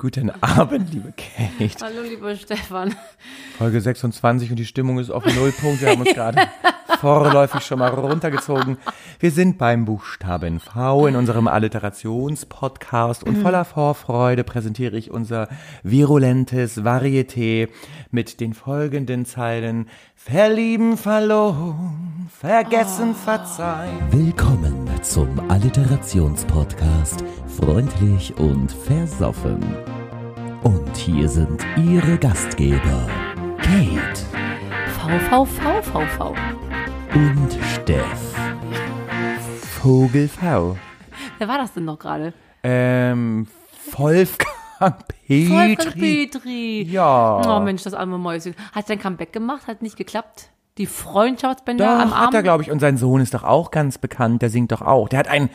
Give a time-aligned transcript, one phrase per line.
[0.00, 1.84] Guten Abend, liebe Kate.
[1.84, 2.94] Hallo, lieber Stefan.
[3.58, 5.80] Folge 26 und die Stimmung ist auf Nullpunkt.
[5.80, 6.40] Wir haben uns gerade
[7.00, 8.76] vorläufig schon mal runtergezogen.
[9.20, 15.48] Wir sind beim Buchstaben V in unserem Alliterationspodcast und voller Vorfreude präsentiere ich unser
[15.82, 17.68] virulentes Varieté
[18.10, 19.88] mit den folgenden Zeilen.
[20.16, 23.98] Verlieben, verloren, vergessen, verzeihen.
[24.10, 27.24] Willkommen zum Alliterationspodcast
[27.60, 29.58] Freundlich und versoffen.
[30.64, 33.06] Und hier sind Ihre Gastgeber
[33.58, 34.26] Kate
[34.98, 36.57] VVVVV.
[37.14, 38.34] Und Steff.
[39.80, 40.76] Vogel V.
[41.38, 42.32] Wer war das denn noch gerade?
[42.62, 43.46] Ähm,
[43.96, 44.50] Wolfgang
[44.80, 46.26] Wolfgang Petri.
[46.26, 46.82] Petri.
[46.82, 47.58] Ja.
[47.58, 48.54] Oh Mensch, das arme Mäuschen.
[48.72, 49.66] Hat sein Comeback gemacht?
[49.66, 50.50] Hat nicht geklappt?
[50.78, 52.26] Die Freundschaftsbänder am Doch, Arm?
[52.28, 52.70] hat er, glaube ich.
[52.70, 54.42] Und sein Sohn ist doch auch ganz bekannt.
[54.42, 55.08] Der singt doch auch.
[55.08, 55.50] Der hat ein.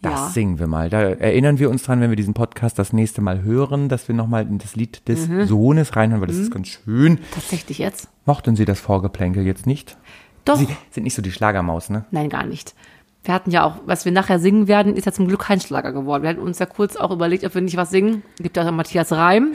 [0.00, 0.28] Das Ja.
[0.30, 0.88] singen wir mal.
[0.90, 4.14] Da erinnern wir uns dran, wenn wir diesen Podcast das nächste Mal hören, dass wir
[4.14, 5.46] nochmal in das Lied des Mhm.
[5.46, 7.18] Sohnes reinhören, weil das ist ganz schön.
[7.32, 8.08] Tatsächlich jetzt?
[8.24, 9.96] Mochten Sie das Vorgeplänkel jetzt nicht?
[10.44, 10.56] Doch.
[10.56, 12.04] Sie sind nicht so die Schlagermaus, ne?
[12.10, 12.74] Nein, gar nicht.
[13.24, 15.92] Wir hatten ja auch, was wir nachher singen werden, ist ja zum Glück kein Schlager
[15.92, 16.24] geworden.
[16.24, 18.22] Wir hatten uns ja kurz auch überlegt, ob wir nicht was singen.
[18.38, 19.52] Gibt ja auch Matthias Reim.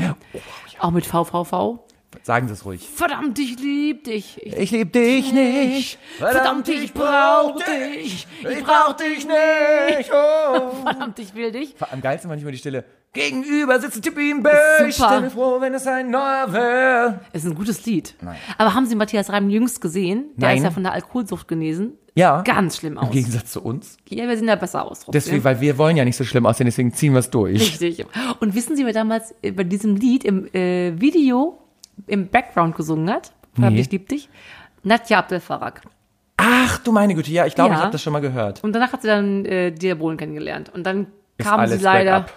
[0.80, 1.80] Auch mit VVV.
[2.24, 2.88] Sagen Sie es ruhig.
[2.88, 4.40] Verdammt, ich lieb dich.
[4.42, 6.00] Ich, Ich lieb dich nicht.
[6.18, 8.26] verdammt, ich brauch dich.
[8.50, 10.12] Ich brauch dich nicht.
[10.14, 10.72] Oh.
[10.84, 11.76] Verdammt, ich will dich.
[11.92, 12.86] Am geilsten war nicht mal die Stille.
[13.14, 14.96] Gegenüber sitzt Tippi im Bösch.
[14.96, 15.16] Super.
[15.16, 17.20] Ich bin froh, wenn es ein neuer wäre.
[17.34, 18.14] Es ist ein gutes Lied.
[18.58, 20.26] Aber haben Sie Matthias Reim jüngst gesehen?
[20.36, 20.58] Der Nein.
[20.58, 21.94] ist ja von der Alkoholsucht genesen.
[22.14, 22.42] Ja.
[22.42, 23.12] Ganz schlimm Im aus.
[23.12, 23.98] Gegensatz zu uns.
[24.10, 25.00] Ja, wir sehen da besser aus.
[25.00, 25.12] Trotzdem.
[25.14, 27.60] Deswegen, weil wir wollen ja nicht so schlimm aussehen, deswegen ziehen wir es durch.
[27.60, 28.06] Richtig.
[28.40, 31.58] Und wissen Sie, wer damals äh, bei diesem Lied im äh, Video
[32.08, 33.32] im Background gesungen hat?
[33.56, 33.80] Nee.
[33.80, 34.30] ich lieb dich.
[34.84, 35.82] Nadja Abdelfarag.
[36.38, 37.78] Ach du meine Güte, ja, ich glaube, Ja.
[37.78, 38.64] ich habe das schon mal gehört.
[38.64, 40.70] Und danach hat sie dann äh, Diabolen kennengelernt.
[40.74, 42.12] Und dann Ist kam alles sie leider.
[42.22, 42.34] bergab.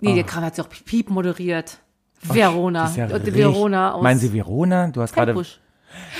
[0.00, 1.78] Nee, der kam, hat sie auch Piep moderiert.
[2.22, 2.90] Verona.
[2.94, 4.88] Ja richtig- Verona aus Meinen Sie Verona?
[4.88, 5.34] Du hast gerade.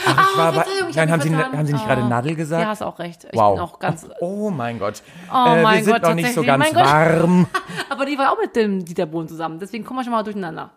[0.07, 1.59] Ach, ich war bei, nein, hab haben Sie, vertan.
[1.59, 1.87] haben Sie nicht Oh.
[1.87, 2.63] gerade Nadel gesagt?
[2.63, 3.27] Ja, hast auch recht.
[3.31, 3.55] Ich wow.
[3.55, 4.07] bin auch ganz.
[4.21, 5.03] oh mein Gott.
[5.31, 7.47] Oh äh, mein wir sind Gott, noch nicht so ganz warm.
[7.91, 9.59] Aber die war auch mit dem Dieter Bohlen zusammen.
[9.59, 10.71] Deswegen kommen wir schon mal durcheinander.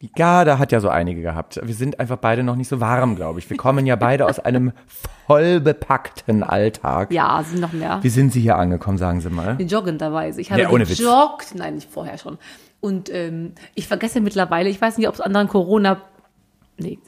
[0.00, 1.58] Die Garde hat ja so einige gehabt.
[1.60, 3.50] Wir sind einfach beide noch nicht so warm, glaube ich.
[3.50, 4.72] Wir kommen ja beide aus einem
[5.26, 7.12] vollbepackten Alltag.
[7.12, 7.98] Ja, sind noch mehr.
[8.02, 9.60] Wie sind Sie hier angekommen, sagen Sie mal?
[9.60, 10.40] Joggenderweise.
[10.40, 11.54] Ich habe Ja, gejoggt.
[11.56, 12.38] Nein, nicht vorher schon.
[12.80, 16.00] Und ähm, ich vergesse mittlerweile, ich weiß nicht, ob es anderen Corona.
[16.76, 17.00] Nee.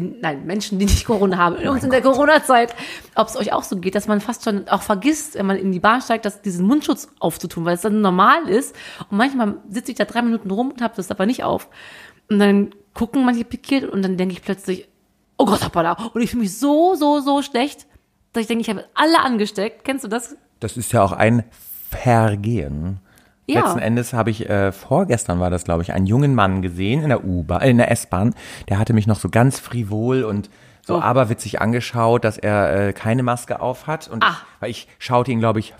[0.00, 2.74] Nein, Menschen, die nicht Corona haben, uns in der Corona-Zeit,
[3.14, 5.72] ob es euch auch so geht, dass man fast schon auch vergisst, wenn man in
[5.72, 8.74] die Bahn steigt, dass diesen Mundschutz aufzutun, weil es dann normal ist.
[9.10, 11.68] Und manchmal sitze ich da drei Minuten rum und habe das aber nicht auf.
[12.28, 14.88] Und dann gucken manche pikiert und dann denke ich plötzlich,
[15.36, 15.92] oh Gott, hoppala.
[16.14, 17.86] Und ich fühle mich so, so, so schlecht,
[18.32, 19.84] dass ich denke, ich habe alle angesteckt.
[19.84, 20.36] Kennst du das?
[20.60, 21.44] Das ist ja auch ein
[21.90, 23.00] Vergehen.
[23.46, 23.60] Ja.
[23.60, 27.08] Letzten Endes habe ich, äh, vorgestern war das, glaube ich, einen jungen Mann gesehen in
[27.10, 28.34] der U-Bahn, äh, in der S-Bahn.
[28.68, 30.50] Der hatte mich noch so ganz frivol und
[30.84, 31.00] so Oh.
[31.00, 34.08] aberwitzig angeschaut, dass er äh, keine Maske auf hat.
[34.08, 34.36] Und Ah.
[34.60, 35.74] weil ich schaute ihn, glaube ich,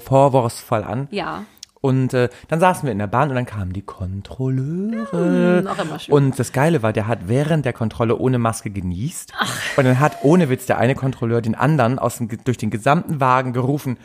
[0.00, 1.08] vorwurfsvoll an.
[1.10, 1.44] Ja.
[1.80, 5.60] Und äh, dann saßen wir in der Bahn und dann kamen die Kontrolleure.
[5.62, 6.14] Hm, auch immer schön.
[6.14, 9.32] Und das Geile war, der hat während der Kontrolle ohne Maske genießt.
[9.76, 13.20] Und dann hat ohne Witz der eine Kontrolleur den anderen aus dem, durch den gesamten
[13.20, 13.98] Wagen gerufen,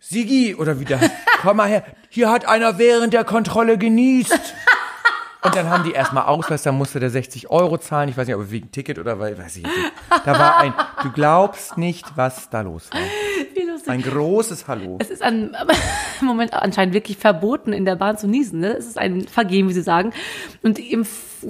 [0.00, 1.00] Sigi, oder wieder,
[1.42, 4.54] komm mal her, hier hat einer während der Kontrolle genießt.
[5.42, 8.08] Und dann haben die erstmal Ausweis, dann musste der 60 Euro zahlen.
[8.08, 9.92] Ich weiß nicht, ob wegen Ticket oder weil, weiß ich nicht.
[10.24, 13.00] Da war ein, du glaubst nicht, was da los war.
[13.86, 14.98] Ein großes Hallo.
[15.00, 15.56] Es ist an,
[16.20, 18.60] im Moment anscheinend wirklich verboten, in der Bahn zu niesen.
[18.60, 18.76] Ne?
[18.76, 20.12] Es ist ein Vergehen, wie Sie sagen.
[20.62, 21.06] Und im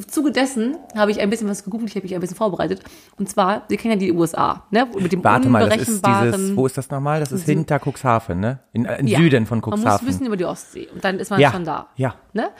[0.08, 2.82] Zuge dessen habe ich ein bisschen was gegoogelt, ich habe mich ein bisschen vorbereitet.
[3.18, 4.86] Und zwar, Sie kennen ja die USA, ne?
[4.98, 7.20] mit dem Warte mal, das ist dieses, wo ist das nochmal?
[7.20, 8.58] Das ist hinter Cuxhaven, ne?
[8.72, 9.18] In, äh, im Ja.
[9.18, 10.08] Süden von Man muss Cuxhaven.
[10.08, 11.88] wissen über die Ostsee und dann ist man Ja, schon da.
[11.96, 12.14] ja.
[12.34, 12.50] Ne?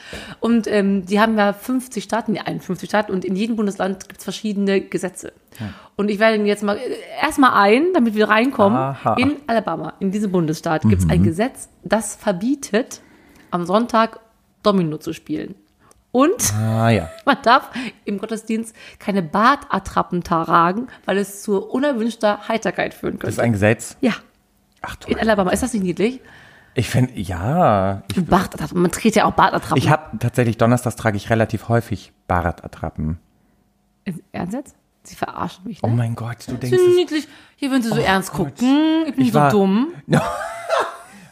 [0.41, 4.19] Und ähm, die haben ja 50 Staaten, die 51 Staaten und in jedem Bundesland gibt
[4.19, 5.33] es verschiedene Gesetze.
[5.97, 6.81] Und ich werde Ihnen jetzt mal äh,
[7.21, 8.79] erstmal ein, damit wir reinkommen.
[8.79, 9.15] Aha.
[9.19, 9.23] Mhm.
[9.23, 13.01] In Alabama, in diesem Bundesstaat, gibt es ein Gesetz, das verbietet,
[13.51, 14.21] am Sonntag
[14.63, 15.55] Domino zu spielen.
[16.19, 17.09] Und ah, ja.
[17.27, 17.71] man darf
[18.05, 23.43] im Gottesdienst keine Bartattrappen tragen, weil es zu unerwünschter Heiterkeit führen Das ist könnte.
[23.47, 23.97] ein Gesetz.
[24.01, 24.13] Ja,
[24.83, 25.09] Ach du.
[25.11, 25.51] in Alabama.
[25.53, 26.21] Ist das nicht niedlich?
[26.75, 28.03] Ich finde, ja.
[28.17, 28.81] Ich, Bartattrappen.
[28.83, 29.79] Man dreht ja auch Bartattrappen.
[29.79, 33.19] ich habe tatsächlich, donnerstags trage ich relativ häufig Bartattrappen.
[34.33, 34.77] Ernst jetzt?
[35.05, 35.79] Sie verarschen mich.
[35.83, 35.95] Oh Ne?
[35.95, 36.97] mein Gott, du denkst es.
[36.97, 37.29] niedlich.
[37.57, 38.57] Hier, wenn Sie so ernst Gott.
[38.57, 39.05] gucken.
[39.07, 39.89] Ich bin Ich so war- dumm.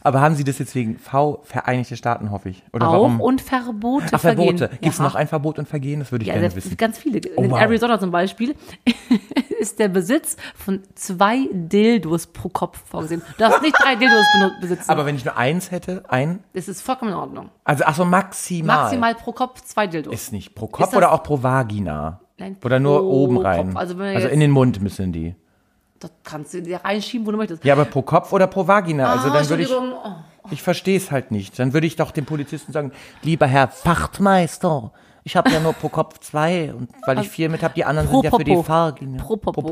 [0.07, 2.63] Aber haben Sie das jetzt wegen V, Vereinigte Staaten, hoffe ich?
[2.73, 3.21] Oder Auch warum?
[3.21, 4.07] und Verbote.
[4.13, 4.69] Ach, Verbote.
[4.81, 5.03] Gibt es Ja.
[5.05, 5.99] noch ein Verbot und Vergehen?
[5.99, 6.77] Das würde ich Ja, gerne wissen.
[6.77, 7.21] ganz viele.
[7.35, 7.59] Oh, in wow.
[7.61, 8.55] Arizona zum Beispiel
[9.59, 13.21] ist der Besitz von zwei Dildos pro Kopf vorgesehen.
[13.37, 14.25] Du darfst nicht drei Dildos
[14.61, 14.89] besitzen.
[14.91, 17.51] Aber wenn ich nur eins hätte, ein, das ist vollkommen in Ordnung.
[17.65, 18.83] also ach so maximal.
[18.83, 20.15] Maximal pro Kopf zwei Dildos.
[20.15, 22.21] Ist nicht pro Kopf das- oder auch pro Vagina?
[22.39, 23.77] Nein, Oder nur oben rein?
[23.77, 25.35] Also also in den Mund müssen die.
[26.01, 27.65] Das kannst du dir reinschieben, wo du möchtest.
[27.65, 29.11] Ja, aber pro Kopf oder pro Vagina?
[29.13, 29.71] Also Ah, dann würde ich.
[29.73, 30.49] Oh.
[30.51, 31.59] ich verstehe es halt nicht.
[31.59, 34.93] Dann würde ich doch dem Polizisten sagen, lieber Herr Wachtmeister,
[35.25, 38.09] ich habe ja nur pro Kopf zwei und weil ich vier mit habe, die anderen
[38.09, 38.57] Pro sind ja für die.
[38.57, 39.23] Vagina.
[39.23, 39.63] Pro Popo.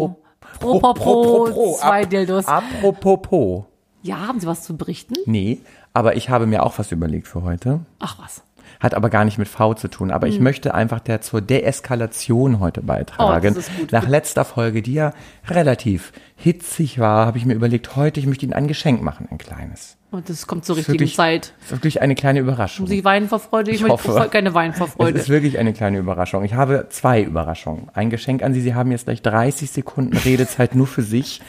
[0.61, 2.47] Pro, Pro Popo, zwei Dildos.
[2.47, 3.67] Apropos Po.
[4.03, 5.15] Ja, haben Sie was zu berichten?
[5.27, 5.61] Nee,
[5.95, 7.81] aber ich habe mir auch was überlegt für heute.
[7.99, 8.43] Ach was.
[8.85, 10.11] Hat aber gar nicht mit V zu tun.
[10.11, 13.49] Aber ich möchte einfach der zur Deeskalation heute beitragen.
[13.49, 13.53] Hm.
[13.53, 13.93] Oh, das ist gut.
[13.93, 15.15] Nach letzter Folge, die ja
[15.49, 19.39] relativ hitzig war, habe ich mir überlegt, heute ich möchte Ihnen ein Geschenk machen, ein
[19.39, 19.97] kleines.
[20.11, 21.55] Und das kommt zur richtigen wirklich- Zeit.
[21.65, 22.87] Ist wirklich eine kleine Überraschung.
[22.87, 23.71] Sie weinen vor Freude?
[23.71, 24.29] Ich, Ich möchte hoffe.
[24.31, 25.19] keine weinen vor Es Freude.
[25.19, 26.45] ist wirklich eine kleine Überraschung.
[26.45, 27.89] Ich habe zwei Überraschungen.
[27.95, 28.61] Ein Geschenk an Sie.
[28.61, 31.41] Sie haben jetzt gleich 30 Sekunden Redezeit nur für sich.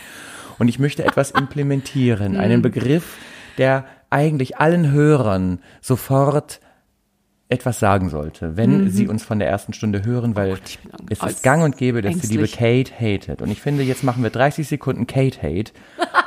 [0.58, 2.38] Und ich möchte etwas implementieren.
[2.38, 3.18] Einen Begriff,
[3.58, 6.62] der eigentlich allen Hörern sofort
[7.48, 11.22] etwas sagen sollte, wenn sie uns von der ersten Stunde hören, weil bin ang- es
[11.24, 12.88] ist gang und gäbe, dass die liebe ängstlich.
[12.90, 13.42] Kate hatet.
[13.42, 15.72] Und ich finde, jetzt machen wir 30 Sekunden Kate Hate.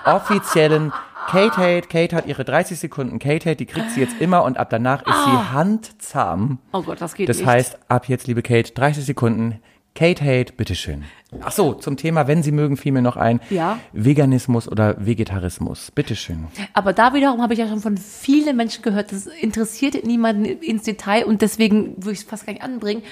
[0.04, 0.92] Offiziellen
[1.28, 1.88] Kate Hate.
[1.88, 5.00] Kate hat ihre 30 Sekunden Kate Hate, die kriegt sie jetzt immer und ab danach
[5.06, 6.58] ist sie handzahm.
[6.72, 7.46] oh Gott, das geht Das nicht.
[7.46, 9.60] heißt, ab jetzt, liebe Kate, 30 Sekunden.
[9.94, 11.05] Kate Hate, bitteschön.
[11.43, 13.40] Ach so, zum Thema, wenn Sie mögen, fiel mir noch ein.
[13.50, 13.81] Ja.
[13.93, 15.90] Veganismus oder Vegetarismus.
[15.90, 16.46] Bitteschön.
[16.73, 20.85] Aber da wiederum habe ich ja schon von vielen Menschen gehört, das interessiert niemanden ins
[20.85, 23.02] Detail und deswegen würde ich es fast gar nicht anbringen.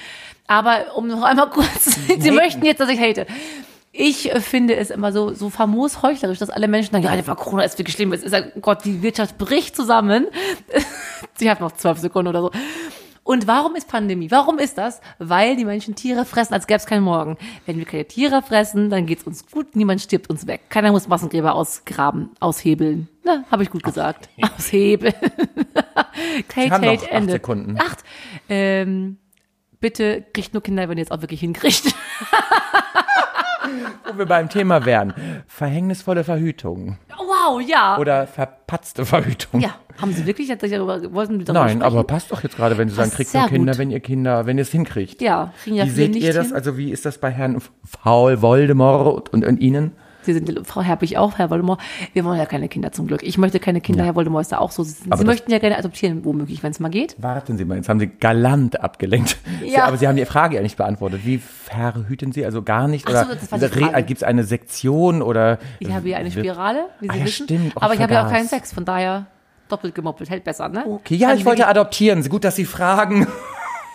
[0.47, 3.27] Aber um noch einmal kurz, Sie möchten jetzt, dass ich hate.
[3.91, 7.63] Ich finde es immer so, so famos heuchlerisch, dass alle Menschen sagen, ja, der Corona
[7.63, 10.27] ist wirklich schlimm, es ist, oh Gott, die Wirtschaft bricht zusammen.
[11.35, 12.51] Sie hat noch zwölf Sekunden oder so.
[13.27, 14.31] Und warum ist Pandemie?
[14.31, 15.01] Warum ist das?
[15.19, 17.37] Weil die Menschen Tiere fressen, als gäbe es keinen Morgen.
[17.65, 20.61] Wenn wir keine Tiere fressen, dann geht's uns gut, niemand stirbt uns weg.
[20.69, 23.09] Keiner muss Massengräber ausgraben, aushebeln.
[23.25, 24.29] Na, habe ich gut gesagt.
[24.41, 25.13] Aushebeln.
[26.47, 27.33] Kate noch Hate, acht Ende.
[27.33, 27.77] Sekunden.
[27.77, 28.05] Acht.
[28.47, 29.17] Ähm,
[29.81, 31.83] bitte kriegt nur Kinder, wenn ihr es auch wirklich hinkriegt.
[34.11, 35.13] Wo wir beim Thema wären.
[35.47, 36.97] Verhängnisvolle Verhütung.
[37.09, 37.97] wow, ja.
[37.97, 39.61] Oder verpatzte Verhütung.
[39.61, 41.81] ja, haben Sie wirklich jetzt darüber, wollten Sie darüber Nein, sprechen?
[41.83, 43.79] aber passt doch jetzt gerade, wenn Sie sagen, kriegt nur Kinder, gut.
[43.79, 45.21] wenn ihr Kinder, wenn ihr es hinkriegt.
[45.21, 46.47] Ja, kriegen ja Wie viele seht nicht ihr das?
[46.47, 46.55] hin.
[46.55, 49.93] Also wie ist das bei Herrn Faul Voldemort und, und Ihnen?
[50.27, 51.79] Sie sind Frau Herbig auch, Herr Voldemort.
[52.13, 53.23] Wir wollen ja keine Kinder zum Glück.
[53.23, 54.83] Ich möchte keine Kinder, Herr Voldemort ist da auch so.
[54.83, 57.15] Sie, Sie möchten ja gerne adoptieren, womöglich, wenn es mal geht.
[57.17, 59.37] Warten Sie mal, jetzt haben Sie galant abgelenkt.
[59.61, 59.85] Sie, Ja.
[59.85, 61.21] aber Sie haben die Frage ja nicht beantwortet.
[61.23, 62.43] Wie verhüten Sie?
[62.45, 63.07] Also gar nicht?
[63.07, 65.59] Ach so, Oder gibt es eine Sektion oder?
[65.79, 67.43] Ich habe hier eine Spirale, wie Sie Ah, ja, wissen.
[67.45, 67.73] stimmt.
[67.75, 69.27] Oh, aber ich habe ja auch keinen Sex, von daher
[69.69, 70.83] doppelt gemoppelt, hält besser, ne?
[70.85, 72.27] Okay, ja, Kann ich wollte adoptieren.
[72.29, 73.27] Gut, dass Sie fragen.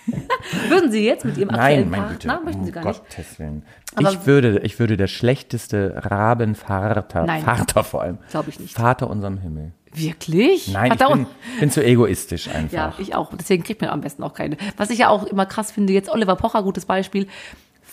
[0.68, 2.44] Würden Sie jetzt mit Ihrem Nein, aktuellen mein Partner, Güte.
[2.44, 3.00] möchten Sie um gar nicht?
[3.08, 3.62] Gottes Willen.
[3.94, 7.42] Aber- ich würde, ich würde der schlechteste Rabenvater, Nein.
[7.42, 8.18] Vater vor allem.
[8.30, 8.74] Glaube ich nicht.
[8.74, 9.72] Vater unserem Himmel.
[9.94, 10.68] Wirklich?
[10.68, 11.26] Nein, ich bin,
[11.60, 12.72] bin zu egoistisch einfach.
[12.72, 13.30] Ja, ich auch.
[13.36, 14.56] Deswegen kriegt man am besten auch keine.
[14.78, 17.26] Was ich ja auch immer krass finde, jetzt Oliver Pocher, gutes Beispiel.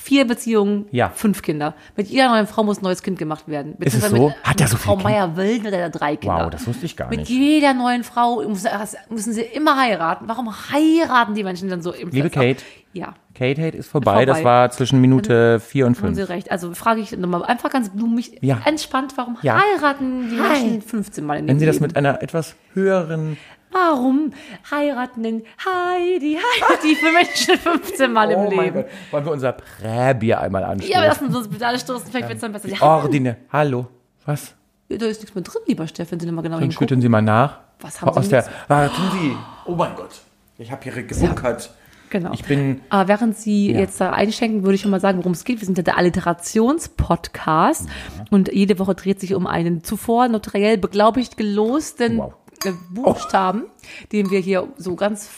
[0.02, 1.10] Vier Beziehungen, Ja.
[1.10, 1.76] fünf Kinder.
[1.98, 3.76] Mit jeder neuen Frau muss ein neues Kind gemacht werden.
[3.80, 4.28] Ist es so?
[4.30, 5.28] Mit, Hat er mit so Frau viele Kinder?
[5.28, 6.46] Meyer-Wölden hat er drei Kinder.
[6.46, 7.30] Wow, das wusste ich gar Mit nicht.
[7.30, 8.70] jeder neuen Frau müssen,
[9.10, 10.26] müssen sie immer heiraten.
[10.30, 12.32] Warum heiraten die Menschen dann so im Liebe ab?
[12.34, 12.64] Kate.
[12.94, 14.26] Ja, Kate Hate ist vorbei.
[14.26, 14.50] Das Vorbei.
[14.50, 16.30] war zwischen Minute vier und haben Sie fünf.
[16.30, 16.50] recht.
[16.52, 18.62] Also frage ich nochmal einfach ganz blumig, Ja.
[18.66, 19.62] entspannt, warum Ja.
[19.62, 21.88] heiraten die Menschen 15 Mal in Wenn Sie das Leben?
[21.88, 23.38] mit einer etwas höheren
[23.72, 24.32] Warum
[24.72, 28.76] heiraten denn Heidi, Heidi für Menschen 15 Mal im Oh mein Leben?
[28.84, 28.86] Gott.
[29.12, 31.04] Wollen wir unser Präbier einmal Ja, aber anstoßen?
[31.04, 32.68] lassen uns bitte alle stoßen, vielleicht wird es dann besser.
[32.70, 33.38] Ja, Ordine.
[33.52, 33.88] Hallo.
[34.26, 34.56] Was?
[34.90, 37.22] da ist nichts mehr drin, lieber Steff, wenn Sie mal genau Dann schütteln Sie mal
[37.22, 37.60] nach.
[37.80, 38.46] Was haben Sie Aus der.
[38.68, 39.36] Warten Sie.
[39.66, 40.10] Oh mein Gott.
[40.58, 41.70] Ich habe hier gebunkert.
[42.10, 42.32] Genau.
[42.34, 42.82] Ich bin.
[42.90, 43.82] Aber während Sie Ja.
[43.82, 45.62] jetzt da einschenken, würde ich schon mal sagen, worum es geht.
[45.62, 47.88] Wir sind ja der Alliterationspodcast
[48.32, 52.34] und jede Woche dreht sich um einen zuvor notariell beglaubigt gelosten Wow.
[52.66, 53.66] Äh, Buchstaben,
[54.12, 55.30] den wir hier so ganz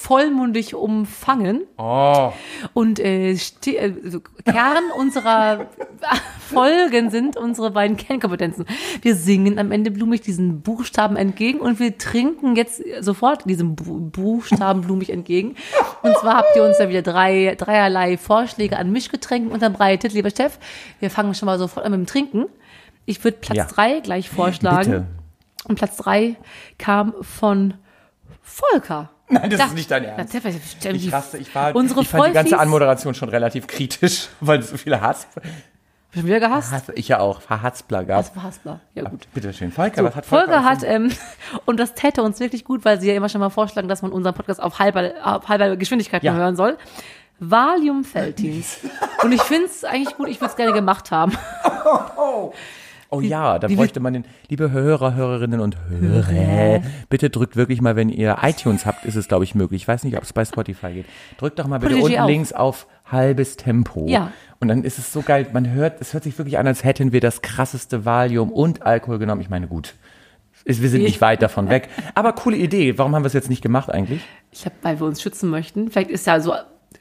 [0.00, 1.62] vollmundig umfangen.
[1.76, 2.32] Oh.
[2.72, 3.36] Und äh, äh,
[4.04, 5.66] so Kern unserer
[6.40, 8.64] Folgen sind unsere beiden Kernkompetenzen.
[9.02, 14.00] Wir singen am Ende blumig diesen Buchstaben entgegen und wir trinken jetzt sofort diesem Bu
[14.00, 15.54] Buchstaben blumig entgegen.
[16.02, 20.58] Und zwar habt ihr uns da wieder drei, dreierlei Vorschläge an Mischgetränken unterbreitet, lieber Steff.
[20.98, 22.46] Wir fangen schon mal sofort an mit dem Trinken.
[23.04, 23.64] Ich würde Platz Ja.
[23.66, 24.90] drei gleich vorschlagen.
[24.90, 25.06] Bitte.
[25.64, 26.36] Und Platz drei
[26.78, 27.74] kam von
[28.42, 29.10] Volker.
[29.28, 30.34] Nein, das Da- ist nicht dein Ernst.
[30.34, 30.40] Ja,
[30.78, 34.58] stell Ich raste, ich war, unsere ich fand die ganze Anmoderation schon relativ kritisch, weil
[34.60, 35.26] es so viele Hass,
[36.12, 36.72] Schon wieder gehasst?
[36.72, 38.34] Hass ich ja auch, Verhaspler gab.
[38.34, 38.80] Das war.
[38.96, 39.28] Ja, gut.
[39.32, 39.70] Bitte schön.
[39.70, 40.46] Volker, So, was hat Volker?
[40.54, 41.12] Folge hat, ähm,
[41.66, 44.10] und das täte uns wirklich gut, weil sie ja immer schon mal vorschlagen, dass man
[44.10, 46.32] unseren Podcast auf halber, auf halber Geschwindigkeit Ja.
[46.32, 46.76] hören soll.
[47.38, 48.78] Valium Feltins.
[49.22, 51.32] Und ich finde es eigentlich gut, ich würde es gerne gemacht haben.
[52.16, 52.52] Oh
[53.20, 58.08] ja, da bräuchte man den, liebe Hörer, Hörerinnen und Hörer, bitte drückt wirklich mal, wenn
[58.08, 59.82] ihr iTunes habt, ist es glaube ich möglich.
[59.82, 61.06] Ich weiß nicht, ob es bei Spotify geht.
[61.38, 62.28] Drückt doch mal bitte Prodigy unten auch.
[62.28, 64.06] links auf halbes Tempo.
[64.08, 64.32] Ja.
[64.60, 67.12] Und dann ist es so geil, man hört, es hört sich wirklich an, als hätten
[67.12, 69.40] wir das krasseste Valium und Alkohol genommen.
[69.40, 69.94] Ich meine, gut,
[70.64, 71.88] ist, wir sind nicht weit davon weg.
[72.14, 72.98] Aber coole Idee.
[72.98, 74.20] Warum haben wir es jetzt nicht gemacht eigentlich?
[74.52, 75.90] Ich glaube, weil wir uns schützen möchten.
[75.90, 76.52] Vielleicht ist ja so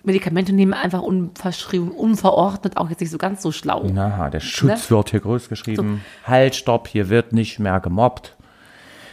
[0.03, 3.85] Medikamente nehmen einfach unverschrieben, unverordnet auch jetzt nicht so ganz so schlau.
[3.91, 6.01] Na, der Schutz wird hier groß geschrieben.
[6.25, 8.35] Halt, stopp, hier wird nicht mehr gemobbt.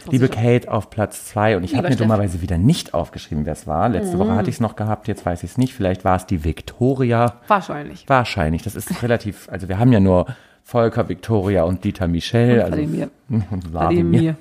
[0.09, 2.05] Liebe Kate auf Platz zwei und ich habe mir Steff.
[2.05, 2.09] Mhm.
[2.09, 3.89] dummerweise wieder nicht aufgeschrieben, wer es war.
[3.89, 5.73] Letzte Woche hatte ich es noch gehabt, jetzt weiß ich es nicht.
[5.73, 7.41] Vielleicht war es die Victoria.
[7.47, 8.07] Wahrscheinlich.
[8.07, 8.63] Wahrscheinlich.
[8.63, 10.27] Das ist relativ, also wir haben ja nur
[10.63, 12.61] Volker, Victoria und Dieter Michel.
[12.61, 13.09] also, Wladimir.
[13.29, 14.35] und Wladimir.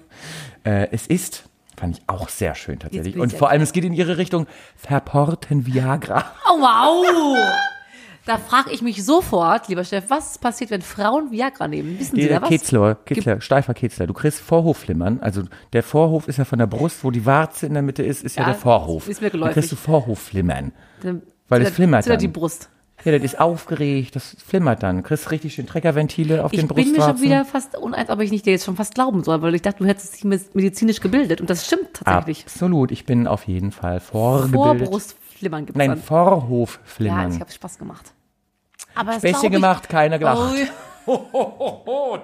[0.65, 3.17] Äh, es ist, fand ich auch sehr schön tatsächlich.
[3.19, 6.25] Und vor allem, es geht in ihre Richtung, verporten Viagra.
[6.51, 7.37] Oh, wow!
[8.25, 11.97] Da frage ich mich sofort, lieber Steff, was passiert, wenn Frauen Viagra nehmen?
[12.01, 12.49] Wissen Sie da was?
[12.49, 14.09] Kitzler, Kitzler, steifer Kitzler.
[14.09, 15.21] Du kriegst Vorhofflimmern.
[15.21, 15.43] Also
[15.73, 18.35] der Vorhof ist ja von der Brust, wo die Warze in der Mitte ist, ist
[18.37, 19.07] ja, Ja, der Vorhof.
[19.09, 19.55] ist mir Dann geläufig.
[19.55, 20.73] kriegst du Vorhofflimmern.
[21.03, 22.19] Dann- Weil es er- flimmert er dann.
[22.19, 22.69] die Brust.
[23.07, 24.97] Ja, das ist aufgeregt, das flimmert dann.
[24.99, 27.17] Du kriegst richtig schön Treckerventile auf Ich den bin mir Brustwarzen.
[27.17, 29.63] schon wieder fast uneins, ob ich nicht dir jetzt schon fast glauben soll, weil ich
[29.63, 31.41] dachte, du hättest dich medizinisch gebildet.
[31.41, 32.45] Und das stimmt tatsächlich.
[32.47, 34.89] Absolut, ich bin auf jeden Fall vorgebildet.
[34.89, 35.99] Vorbrustflimmern gibt es Nein, dann.
[35.99, 37.33] Ja, Vorhofflimmern.
[37.33, 38.13] ich habe Spaß gemacht.
[38.95, 40.55] Aber Späßchen ich- gemacht, keiner gelacht.
[41.09, 42.19] Oh,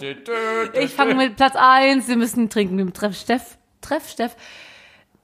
[0.81, 2.09] ich fange mit Platz 1.
[2.09, 3.57] Wir müssen trinken mit dem Treff Steff.
[3.81, 4.35] Treff Steff.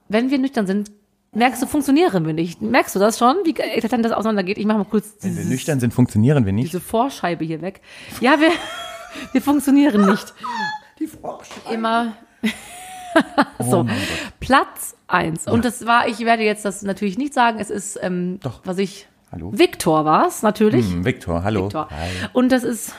[0.07, 0.91] Wenn wir nüchtern sind,
[1.33, 2.61] merkst du, funktionieren wir nicht.
[2.61, 4.57] Merkst du das schon, wie eklatant das auseinandergeht?
[4.57, 6.73] Ich mache mal kurz Wenn wir dieses, nüchtern sind, funktionieren wir nicht.
[6.73, 7.81] diese Vorscheibe hier weg.
[8.21, 8.51] Ja, wir,
[9.31, 10.33] wir funktionieren nicht.
[10.99, 11.71] Die Vorschau.
[11.71, 12.15] Immer.
[13.57, 13.87] Oh so,
[14.39, 15.47] Platz 1.
[15.47, 18.61] Und das war, ich werde jetzt das natürlich nicht sagen, es ist, ähm, Doch.
[18.65, 19.07] was ich.
[19.31, 19.51] Hallo?
[19.51, 20.85] Viktor war es, natürlich.
[20.91, 21.63] Hm, Viktor, hallo.
[21.65, 21.89] Viktor.
[21.89, 22.09] Hi.
[22.33, 22.93] Und das ist,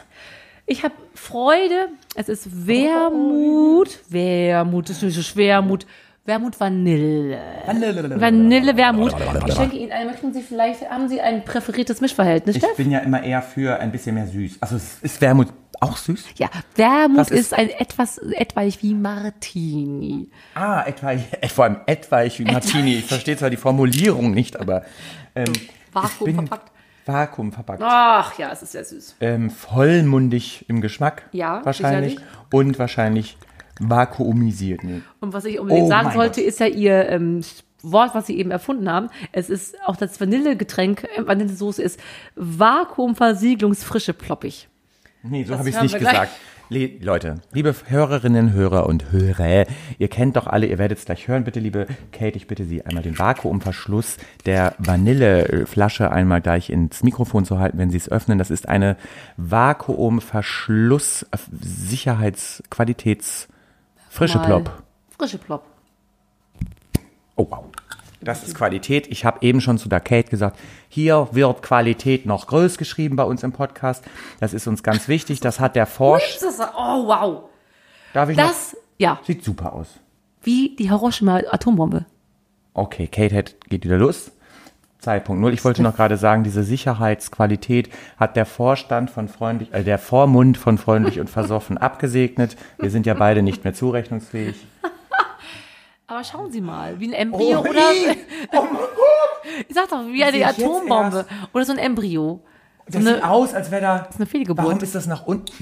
[0.67, 5.87] ich habe Freude, es ist Wermut, Wermut, das ist nicht so Schwermut,
[6.31, 7.39] Wermut Vanille.
[7.67, 9.13] Vanille Wermut.
[9.49, 12.77] Ich schenke Ihnen ein, möchten Sie vielleicht, haben Sie ein präferiertes Mischverhältnis, Ich Steff?
[12.77, 14.59] bin ja immer eher für ein bisschen mehr süß.
[14.61, 15.49] Also es ist Wermut
[15.81, 16.25] auch süß?
[16.37, 20.29] Ja, Wermut ist- ist, ein etwas, etwaig wie Martini.
[20.55, 22.95] Ah, etwa, äh, vor allem etwaig wie Martini.
[22.99, 24.83] Ich verstehe zwar die Formulierung nicht, aber
[25.35, 25.53] ähm,
[25.93, 26.71] Vakuum ich bin verpackt.
[27.07, 27.83] Vakuum verpackt.
[27.85, 29.17] Ach ja, es ist sehr süß.
[29.21, 31.25] Ähm, vollmundig im Geschmack.
[31.33, 32.13] Ja, wahrscheinlich.
[32.13, 32.31] sicherlich.
[32.53, 33.37] Und wahrscheinlich
[33.79, 34.85] vakuumisiert.
[34.85, 35.03] Nee.
[35.21, 36.49] Und was ich unbedingt Oh sagen sollte, Gott.
[36.49, 37.43] ist ja ihr ähm,
[37.83, 39.09] Wort, was sie eben erfunden haben.
[39.33, 42.01] Es ist auch das Vanillegetränk, äh, Vanillesoße ist
[42.37, 44.69] Vakuumversiegelungsfrische ploppig.
[45.23, 46.31] Nee, so habe ich es nicht gesagt.
[46.73, 49.67] Le Leute, liebe Hörerinnen, Hörer und Hörer,
[49.99, 51.43] ihr kennt doch alle, ihr werdet es gleich hören.
[51.43, 57.45] Bitte, liebe Kate, ich bitte Sie einmal den Vakuumverschluss der Vanilleflasche einmal gleich ins Mikrofon
[57.45, 58.39] zu halten, wenn Sie es öffnen.
[58.39, 58.97] Das ist eine
[59.37, 63.49] Vakuumverschluss Sicherheitsqualitäts
[64.11, 64.83] Frische Mal Plop.
[65.17, 65.65] Frische Plop.
[67.37, 67.65] Oh wow.
[68.21, 69.07] Das ist Qualität.
[69.07, 70.59] Ich habe eben schon zu der Kate gesagt,
[70.91, 74.05] hier wird Qualität noch groß geschrieben bei uns im Podcast.
[74.41, 75.41] Das ist uns ganz wichtig.
[75.41, 76.39] Das hat der Forsch.
[76.77, 77.45] Oh wow.
[78.13, 78.49] Darf ich noch?
[78.49, 79.87] Das, ja, Sieht super aus.
[80.43, 82.05] wie die Hiroshima-Atombombe.
[82.75, 84.33] Okay, Kate hat, geht wieder los.
[85.01, 85.53] Zeitpunkt null.
[85.55, 90.57] Ich wollte noch gerade sagen, diese Sicherheitsqualität hat der Vorstand von freundlich, äh, der Vormund
[90.59, 92.57] von freundlich und versoffen abgesegnet.
[92.79, 94.57] Wir sind ja beide nicht mehr zurechnungsfähig.
[96.07, 97.71] Aber schauen Sie mal, wie ein Embryo oder.
[98.53, 99.67] Oh mein Gott!
[99.69, 101.25] Ich sag doch, wie eine Atombombe.
[101.53, 102.43] Oder so ein Embryo.
[102.87, 104.09] So Das sieht eine, aus, als wäre da.
[104.17, 104.67] eine Fehlgeburt.
[104.67, 105.53] Warum ist das nach unten?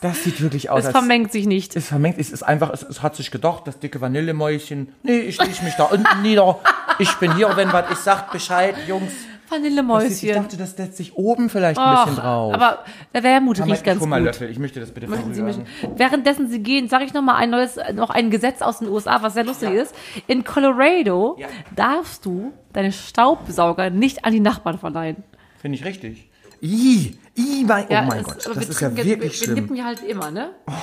[0.00, 1.76] Das, sieht wirklich aus, es vermengt sich nicht.
[1.76, 4.92] Es vermengt, es ist einfach, es, es hat sich gedacht, das dicke Vanillemäuschen.
[5.02, 6.58] Nee, ich leg mich da unten nieder.
[6.98, 9.12] Ich bin hier, wenn was, ich sag Bescheid, Jungs.
[9.12, 10.34] Das sieht- Ich Vanillemäuschen.
[10.34, 12.54] dachte, das setzt sich oben vielleicht ein Och, bisschen drauf.
[12.54, 12.78] aber
[13.12, 14.26] der Wermut Mama, riecht ganz hol mal gut.
[14.26, 15.64] Löffel, ich möchte das bitte verrühren.
[15.96, 19.22] Währenddessen Sie gehen, sage ich noch mal ein neues, noch ein Gesetz aus den USA,
[19.22, 19.92] was sehr lustig ist.
[20.28, 21.48] In Colorado Ja.
[21.74, 25.16] darfst du deine Staubsauger nicht an die Nachbarn verleihen.
[25.60, 26.30] Finde ich richtig.
[26.62, 29.54] Ih, ih, mein, oh mein es- Gott, das wir ist ja wirklich wir, wir schlimm.
[29.54, 30.50] nippen ja halt immer, ne?
[30.66, 30.80] hab's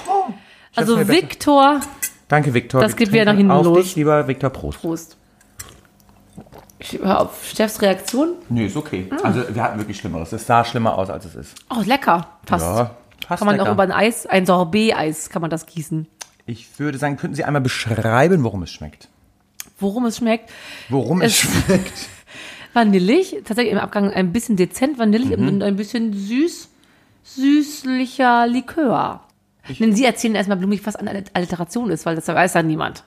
[0.75, 1.79] Also mir Viktor,
[2.27, 2.81] Danke, Viktor.
[2.81, 3.77] Das geht wieder nach hinten auf los.
[3.77, 4.79] dich, lieber Viktor Prost.
[4.81, 5.17] Prost.
[6.79, 8.33] Ich hör auf Steffs Reaktion.
[8.49, 9.09] Nö, ist okay.
[9.23, 10.31] Also, wir hatten wirklich Schlimmeres.
[10.33, 11.55] Es sah schlimmer aus, als es ist.
[11.69, 12.27] Oh, lecker.
[12.45, 12.65] Passt.
[12.65, 12.91] Ja,
[13.25, 13.69] passt kann man lecker.
[13.69, 16.07] auch über ein Eis, ein Sorbet-Eis, kann man das gießen.
[16.45, 19.09] Ich würde sagen, könnten Sie einmal beschreiben, worum es schmeckt?
[19.79, 20.49] Worum es schmeckt.
[20.89, 21.93] Worum es, Es- schmeckt?
[22.73, 25.47] Vanillig, tatsächlich im Abgang ein bisschen dezent vanillig Mhm.
[25.47, 26.69] und ein bisschen süß,
[27.23, 29.21] süßlicher Likör.
[29.79, 33.03] Denn Sie erzählen erstmal blumig, was eine Alliteration ist, weil das weiß ja niemand.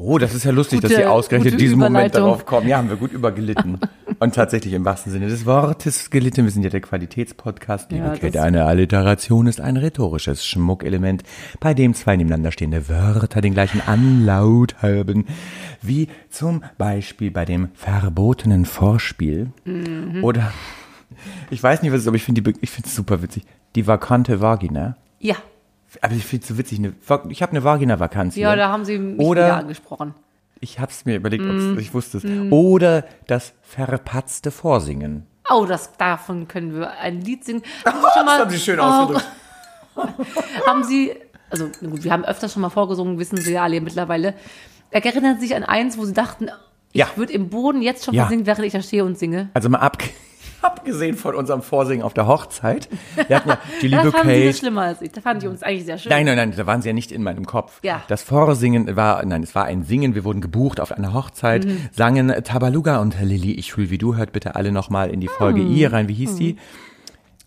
[0.00, 2.68] Oh, das ist ja lustig, dass Gute- Sie ausgerechnet diesen Moment darauf kommen.
[2.68, 3.78] Ja, haben wir gut übergelitten.
[4.20, 6.44] Und tatsächlich im wahrsten Sinne des Wortes gelitten.
[6.44, 7.90] Wir sind ja der Qualitätspodcast.
[7.90, 11.22] Liebe Ja, Kate, eine Alliteration ist ein rhetorisches Schmuckelement,
[11.60, 15.26] bei dem zwei nebeneinander stehende Wörter den gleichen Anlaut haben.
[15.82, 19.48] Wie zum Beispiel bei dem verbotenen Vorspiel.
[19.64, 20.22] Mhm.
[20.22, 20.52] Oder,
[21.50, 23.44] ich weiß nicht, was es ist, aber ich finde die, ich finde es super witzig.
[23.74, 24.96] Die vakante Vagina.
[25.20, 25.36] Ja.
[26.02, 26.78] Aber ich finde es so witzig.
[26.78, 26.92] Eine,
[27.30, 28.56] ich habe eine Vagina-Vakanz Ja, hier.
[28.56, 30.14] da haben sie mich Oder- wieder angesprochen.
[30.60, 31.78] Ich hab's mir überlegt, Mm.
[31.78, 32.24] ich wusste es.
[32.52, 35.24] Oder das verpatzte Vorsingen.
[35.48, 37.62] Oh, das, davon können wir ein Lied singen.
[37.86, 39.26] Haben Sie schon mal, haben Sie schön oh, ausgedrückt.
[40.66, 41.12] haben Sie,
[41.50, 44.34] also gut, wir haben öfters schon mal vorgesungen, wissen Sie ja alle mittlerweile.
[44.90, 46.48] Erinnern Sie sich an eins, wo Sie dachten,
[46.92, 47.06] ich Ja.
[47.16, 48.24] würde im Boden jetzt schon Ja.
[48.24, 49.50] versingen, während ich da stehe und singe?
[49.54, 49.98] Also mal ab,
[50.62, 52.88] abgesehen von unserem Vorsingen auf der Hochzeit.
[53.26, 54.58] Wir hatten ja die liebe Da fanden Sie das Kate.
[54.58, 55.12] schlimmer als ich.
[55.12, 56.10] Da fand ich uns eigentlich sehr schön.
[56.10, 57.80] Nein, nein, nein, da waren sie ja nicht in meinem Kopf.
[57.82, 58.02] Ja.
[58.08, 60.14] Das Vorsingen war, nein, es war ein Singen.
[60.14, 61.88] Wir wurden gebucht auf einer Hochzeit, Mhm.
[61.92, 64.16] sangen Tabaluga und Lilly, ich fühl wie du.
[64.16, 65.74] Hört bitte alle nochmal in die Folge Mhm.
[65.76, 66.08] I rein.
[66.08, 66.56] Wie hieß die?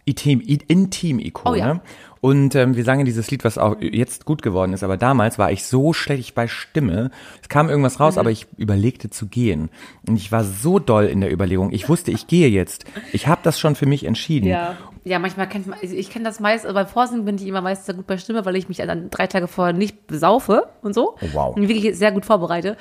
[0.06, 1.52] Intim, Intim-Ikone.
[1.52, 1.82] Oh ja.
[2.22, 5.52] Und ähm, wir sangen dieses Lied, was auch jetzt gut geworden ist, aber damals war
[5.52, 7.10] ich so schlecht bei Stimme.
[7.42, 8.04] Es kam irgendwas Mhm.
[8.04, 9.70] raus, aber ich überlegte zu gehen.
[10.08, 11.72] Und ich war so doll in der Überlegung.
[11.72, 12.86] Ich wusste, ich gehe jetzt.
[13.12, 14.48] Ich habe das schon für mich entschieden.
[14.48, 14.78] Ja.
[15.04, 17.62] Ja, manchmal kennt man, also ich kenne das meist, aber beim Vorsingen bin ich immer
[17.62, 20.94] meist sehr gut bei Stimme, weil ich mich dann drei Tage vorher nicht besaufe und
[20.94, 21.16] so.
[21.20, 21.56] Oh, wow.
[21.56, 22.78] Und wirklich sehr gut vorbereite.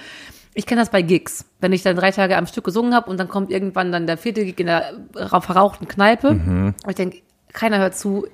[0.54, 1.44] Ich kenne das bei Gigs.
[1.60, 4.18] Wenn ich dann drei Tage am Stück gesungen habe und dann kommt irgendwann dann der
[4.18, 6.32] vierte Gig in der ra- verrauchten Kneipe.
[6.34, 6.74] Mhm.
[6.82, 7.18] Und ich denke,
[7.52, 8.26] keiner hört zu,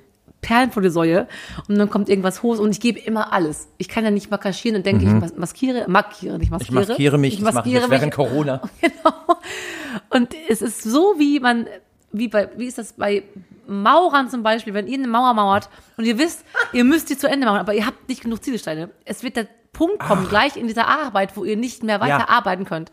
[0.42, 1.26] Perlen vor die Säue.
[1.68, 3.68] Und dann kommt irgendwas hoch und ich gebe immer alles.
[3.78, 6.58] Ich kann ja nicht mal kaschieren und denke, ich mas- maskiere, markiere, nicht Mhm.
[6.60, 6.86] Ich maskiere.
[6.88, 7.90] maskiere mich, das mache ich jetzt mich.
[7.90, 8.62] während Corona.
[8.80, 9.36] Genau.
[10.10, 11.66] Und es ist so, wie man,
[12.12, 13.24] wie bei, wie ist das bei
[13.66, 17.28] Maurern zum Beispiel, wenn ihr eine Mauer mauert und ihr wisst, ihr müsst die zu
[17.28, 18.90] Ende machen, aber ihr habt nicht genug Zielsteine.
[19.04, 22.28] Es wird der Punkt kommen, gleich in dieser Arbeit, wo ihr nicht mehr weiter Ja.
[22.28, 22.90] arbeiten könnt.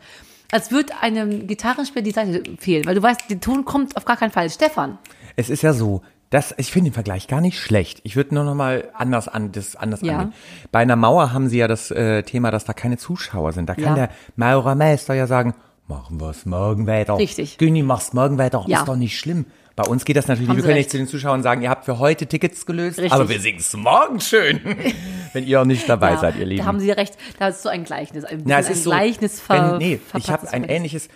[0.52, 4.16] Als würde einem Gitarrenspieler die Seite fehlen, weil du weißt, der Ton kommt auf gar
[4.16, 4.50] keinen Fall.
[4.50, 4.98] Stefan,
[5.36, 8.00] Es ist ja so, dass ich finde den Vergleich gar nicht schlecht.
[8.04, 10.18] Ich würde nur noch mal anders an das anders Ja.
[10.18, 10.32] angehen.
[10.70, 13.68] Bei einer Mauer haben sie ja das äh, Thema, dass da keine Zuschauer sind.
[13.68, 13.94] Da kann Ja.
[13.94, 15.54] der Maurermeister ja sagen,
[15.88, 17.16] machen wir's morgen weiter.
[17.18, 17.58] Richtig.
[17.58, 18.64] Güni, mach's morgen weiter.
[18.68, 18.80] Ja.
[18.80, 19.46] Ist doch nicht schlimm.
[19.76, 20.64] Bei uns geht das natürlich, Haben nicht.
[20.64, 20.86] wir Sie können recht.
[20.86, 23.12] nicht zu den Zuschauern sagen, ihr habt für heute Tickets gelöst, Richtig.
[23.12, 24.60] aber wir singen's morgen schön,
[25.32, 26.60] wenn ihr auch nicht dabei ja, seid, ihr Lieben.
[26.62, 27.14] da haben sie recht.
[27.40, 30.00] Da ist so ein Gleichnis, ein, Na, es ein ist so, Gleichnis ver, wenn, nee,
[30.16, 31.08] ich habe ein ähnliches,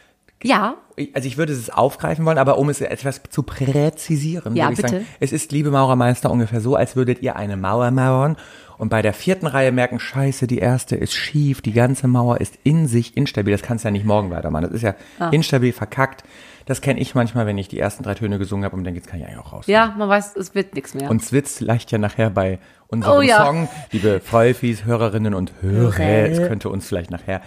[0.43, 0.75] Ja,
[1.15, 4.81] also ich würde es aufgreifen wollen, aber um es etwas zu präzisieren, Ja, würde ich
[4.81, 5.07] sagen, bitte.
[5.21, 8.37] es ist, liebe Maurermeister, ungefähr so, als würdet ihr eine Mauer mauern
[8.77, 12.55] und bei der vierten Reihe merken, scheiße, die erste ist schief, die ganze Mauer ist
[12.65, 15.31] in sich instabil, das kannst du ja nicht morgen weitermachen, das ist ja Ah.
[15.31, 16.25] instabil, verkackt.
[16.69, 19.07] Das kenne ich manchmal, wenn ich die ersten drei Töne gesungen habe und dann geht's
[19.07, 19.67] kann ich eigentlich auch raus.
[19.69, 21.11] ja, man weiß, es wird nichts mehr.
[21.11, 23.45] Und Zwitz leicht ja nachher bei unserem Oh ja.
[23.47, 26.29] Song, liebe Freufis, Hörerinnen und Hörer, Hörer.
[26.31, 27.41] es könnte uns vielleicht nachher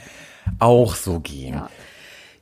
[0.58, 1.54] auch so gehen.
[1.54, 1.70] Ja.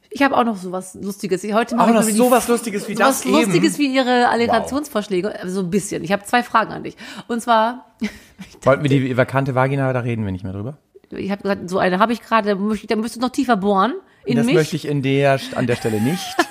[0.10, 1.44] Ich habe auch noch sowas Lustiges.
[1.54, 3.36] Heute Auch mache ich noch die- sowas Lustiges wie sowas das eben?
[3.44, 5.38] Lustiges wie Ihre Alliterationsvorschläge.
[5.40, 6.04] Also So ein bisschen.
[6.04, 6.96] Ich habe zwei Fragen an dich.
[7.28, 7.86] Und zwar,
[8.64, 10.78] Wollten wir die vakante Vagina, da reden wir nicht mehr drüber?
[11.12, 12.56] ich habe gesagt, so eine habe ich gerade, da
[12.96, 13.94] müsstest du noch tiefer bohren
[14.26, 14.56] in das mich.
[14.56, 16.24] möchte ich in der, an der Stelle nicht.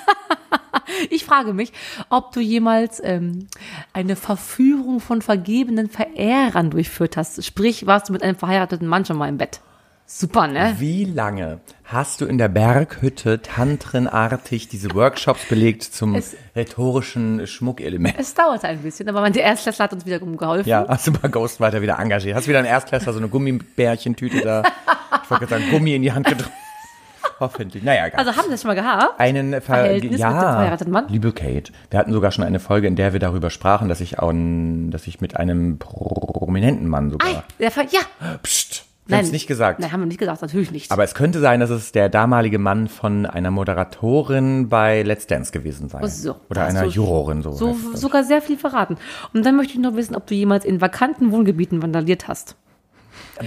[1.09, 1.71] Ich frage mich,
[2.09, 3.47] ob du jemals ähm,
[3.93, 7.43] eine Verführung von vergebenen Verehrern durchführt hast.
[7.45, 9.61] Sprich, warst du mit einem verheirateten Mann schon mal im Bett?
[10.11, 10.75] Super, ne?
[10.79, 18.15] Wie lange hast du in der Berghütte tantrenartig diese Workshops belegt zum Es- rhetorischen Schmuckelement?
[18.17, 20.67] Es dauerte ein bisschen, aber mein Erstklässler hat uns wieder geholfen.
[20.67, 22.35] Ja, hast du bei Ghostwriter wieder engagiert?
[22.35, 24.63] Hast wieder einen Erstklässler, so eine Gummibärchentüte da,
[25.23, 26.51] ich wollte gerade sagen, Gummi in die Hand gedrückt.
[27.39, 27.83] Hoffentlich.
[27.83, 28.19] Naja, egal.
[28.19, 29.19] Also haben wir das schon mal gehabt?
[29.19, 31.07] einen Ver Verhältnis mit dem ja, verheirateten Mann?
[31.09, 34.19] liebe Kate, wir hatten sogar schon eine Folge, in der wir darüber sprachen, dass ich
[34.19, 37.29] auch, dass ich mit einem prominenten Mann sogar.
[37.29, 38.01] Ei, der Ver ja.
[38.43, 39.79] Psst, wir haben es nicht gesagt.
[39.79, 40.91] Nein, haben wir nicht gesagt, natürlich nicht.
[40.91, 45.51] Aber es könnte sein, dass es der damalige Mann von einer Moderatorin bei Let's Dance
[45.51, 45.99] gewesen sei.
[46.03, 46.35] Oh, so.
[46.49, 47.51] Oder einer du Jurorin, so.
[47.51, 48.97] so sogar sehr viel verraten.
[49.33, 52.55] Und dann möchte ich noch wissen, ob du jemals in vakanten Wohngebieten vandaliert hast.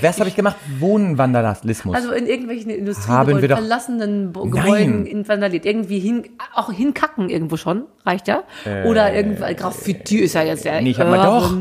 [0.00, 0.57] Was habe ich gemacht?
[0.78, 1.94] Wohnvandalismus.
[1.94, 4.44] Also in irgendwelchen Industriegebäuden, verlassenen Bo-.
[4.44, 5.66] Gebäuden in- vandaliert.
[5.66, 6.24] Irgendwie hin,
[6.55, 8.42] auch hinkacken irgendwo schon, reicht ja.
[8.87, 11.57] Oder irgendwie, Graffiti ist ja jetzt der Äh, nee, ich hab mal doch.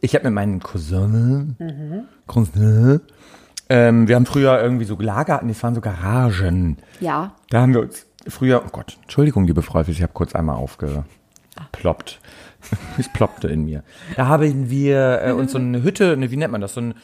[0.00, 2.02] Ich habe mit meinen Cousin, Mhm.
[2.26, 3.00] Cousin
[3.68, 6.76] ähm, wir haben früher irgendwie so Lager, nee, es waren so Garagen.
[7.00, 7.32] Ja.
[7.50, 12.20] Da haben wir uns früher, oh Gott, Entschuldigung, liebe Freunde, ich habe kurz einmal aufgeploppt.
[12.98, 13.82] es ploppte in mir.
[14.16, 16.94] Da haben wir äh, uns so eine Hütte, ne, wie nennt man das, so ein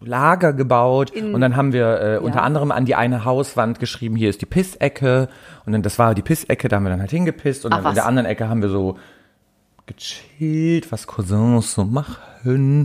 [0.00, 1.12] Lager gebaut.
[1.12, 4.46] Und dann haben wir äh, unter anderem an die eine Hauswand geschrieben, hier ist die
[4.46, 5.28] Pissecke.
[5.64, 7.64] Und dann das war die Pissecke, da haben wir dann halt hingepisst.
[7.64, 7.94] Und Ach, dann in was?
[7.94, 8.98] der anderen Ecke haben wir so
[9.86, 12.16] gechillt, was Cousins so machen.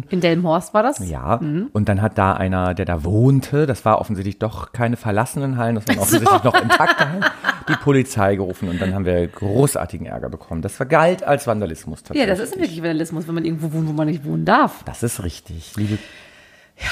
[0.09, 0.97] In Delmenhorst war das?
[1.07, 5.57] Ja, und dann hat da einer, der da wohnte, das war offensichtlich doch keine verlassenen
[5.57, 7.25] Hallen, das waren offensichtlich noch intakte Hallen,
[7.69, 10.61] die Polizei gerufen und dann haben wir großartigen Ärger bekommen.
[10.63, 12.29] Das vergalt als Vandalismus Ja, tatsächlich.
[12.29, 14.83] das ist wirklich Vandalismus, wenn man irgendwo wohnt, wo man nicht wohnen darf.
[14.85, 15.73] Das ist richtig.
[15.75, 15.99] Liebe,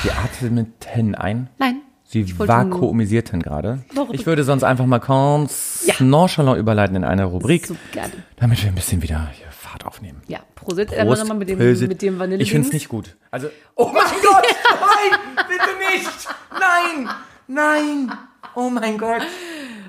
[0.03, 1.49] Sie atmeten ein.
[1.57, 1.81] Nein.
[2.03, 3.79] Sie vakuumisierten gerade.
[4.11, 5.93] Ich würde sonst einfach mal ganz Ja.
[6.03, 8.13] nonchalant überleiten in eine Rubrik, So gerne.
[8.37, 10.21] damit wir ein bisschen wieder hier Fahrt aufnehmen.
[10.27, 11.87] Ja, Prosit einmal nochmal mit dem, Prosit.
[11.89, 12.41] mit dem Vanille.
[12.41, 13.15] Ich finde es nicht gut.
[13.29, 14.45] Also, oh mein Gott,
[14.81, 16.27] nein, bitte nicht.
[16.51, 17.09] Nein,
[17.47, 18.11] nein.
[18.55, 19.21] Oh mein Gott.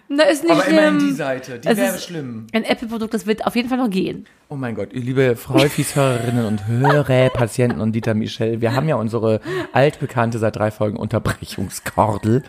[0.08, 2.46] Na, ist nicht Aber immerhin die Seite, die wäre schlimm.
[2.52, 4.26] Ein Apple-Produkt, das wird auf jeden Fall noch gehen.
[4.48, 9.40] Oh mein Gott, liebe Freufis-Hörerinnen und Hörer, Patienten und Dieter Michel, wir haben ja unsere
[9.72, 12.42] altbekannte seit drei Folgen Unterbrechungskordel,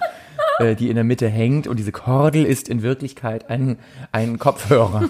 [0.59, 3.77] äh, die in der Mitte hängt und diese Kordel ist in Wirklichkeit ein,
[4.11, 5.09] ein Kopfhörer.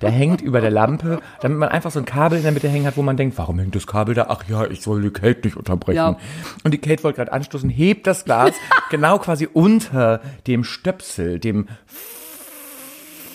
[0.00, 2.86] Der hängt über der Lampe, damit man einfach so ein Kabel in der Mitte hängen
[2.86, 4.26] hat, wo man denkt, warum hängt das Kabel da?
[4.28, 5.96] Ach ja, ich soll die Kate nicht unterbrechen.
[5.96, 6.18] Ja.
[6.62, 8.52] Und die Kate wollte gerade anstoßen, hebt das Glas
[8.90, 11.66] genau quasi unter dem Stöpsel, dem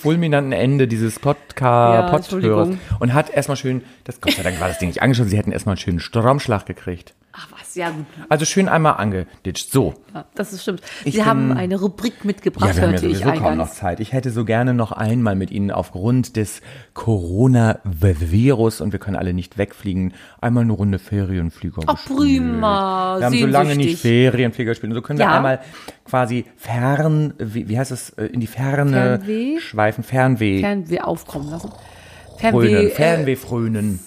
[0.02, 4.80] fulminanten Ende dieses Podca Ja, und hat erstmal schön, das Gott sei Dank war das
[4.80, 7.14] Ding nicht angeschaut, sie hätten erstmal einen schönen Stromschlag gekriegt.
[7.76, 8.06] Ja gut.
[8.30, 9.72] Also schön einmal angeditscht.
[9.72, 9.94] So.
[10.14, 10.82] Ja, das ist stimmt.
[11.06, 13.70] Ich Sie haben bin- eine Rubrik mitgebracht, Ja, wir haben ja ich sowieso kaum noch.
[13.72, 14.00] Zeit.
[14.00, 16.62] Ich hätte so gerne noch einmal mit Ihnen aufgrund des
[16.94, 23.18] Corona-Virus und wir können alle nicht wegfliegen, einmal eine Runde Ferienflieger Ach, prima.
[23.20, 24.00] Wir haben so lange nicht.
[24.00, 24.92] Ferienflieger gespielt.
[24.92, 25.38] Und so können wir Ja.
[25.38, 25.60] einmal
[26.06, 29.60] quasi fern, wie, wie heißt es, äh, in die Ferne Fernweh?
[29.60, 31.72] schweifen, Fernweh, Fernweh aufkommen lassen.
[32.38, 34.00] Fernweh, äh, Fernweh frönen.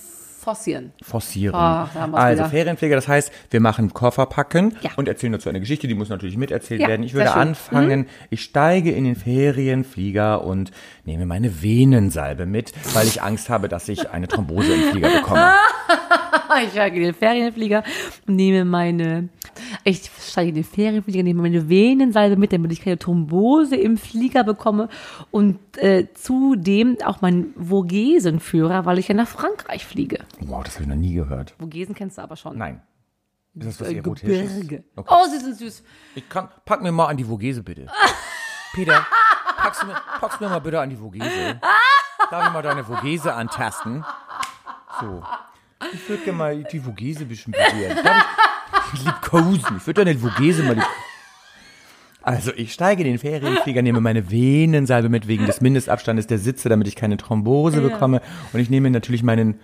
[0.45, 0.93] Forcieren.
[1.03, 1.55] forcieren.
[1.55, 2.51] Wir's also wieder.
[2.51, 4.91] Ferienpfleger, das heißt, wir machen Koffer packen Ja.
[4.97, 7.03] und erzählen dazu eine Geschichte, die muss natürlich miterzählt Ja, werden.
[7.03, 7.35] Ich würde schön.
[7.37, 7.41] Mhm.
[7.49, 10.71] anfangen, ich steige in den Ferienflieger und
[11.05, 15.53] nehme meine Venensalbe mit, weil ich Angst habe, dass ich eine Thrombose im Flieger bekomme.
[16.63, 17.83] Ich steige in den Ferienflieger
[18.27, 19.29] und nehme meine,
[19.85, 24.45] ich steige in den Ferienflieger, nehme meine Venensalbe mit, damit ich keine Thrombose im Flieger
[24.45, 24.89] bekomme
[25.31, 30.19] und äh, zudem auch meinen Vogesenführer, weil ich ja nach Frankreich fliege.
[30.41, 31.55] Wow, das habe ich noch nie gehört.
[31.59, 32.57] Vogesen kennst du aber schon.
[32.59, 32.83] Nein.
[33.57, 34.55] Ist das was Äh, Erotisches?
[34.61, 34.85] Gebirge.
[34.97, 35.15] Okay.
[35.15, 35.83] Oh, sie sind süß.
[36.17, 37.87] Ich kann, pack mir mal an die Vogese, bitte.
[38.75, 39.07] Peter,
[39.57, 41.61] packst du mir, packst mir mal bitte an die Vogese.
[42.31, 44.05] Darf ich mal deine Vogese antasten?
[45.01, 45.23] So.
[45.93, 47.53] Ich würde gerne mal die Vogese ein bisschen.
[47.53, 47.73] Darf
[48.93, 49.77] ich, ich liebkosen.
[49.79, 50.85] Ich würde deine Vogese mal lieb
[52.23, 56.69] Also, ich steige in den Ferienflieger, nehme meine Venensalbe mit wegen des Mindestabstandes der Sitze,
[56.71, 58.23] damit ich keine Thrombose bekomme.
[58.53, 59.61] Und ich nehme natürlich meinen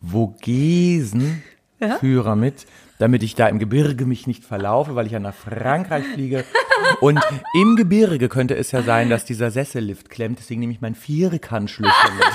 [0.00, 2.66] Vogesenführer mit,
[2.98, 6.44] damit ich da im Gebirge mich nicht verlaufe, weil ich ja nach Frankreich fliege.
[7.00, 7.20] Und
[7.54, 12.10] im Gebirge könnte es ja sein, dass dieser Sessellift klemmt, deswegen nehme ich meinen Vierkantschlüssel
[12.16, 12.26] mit.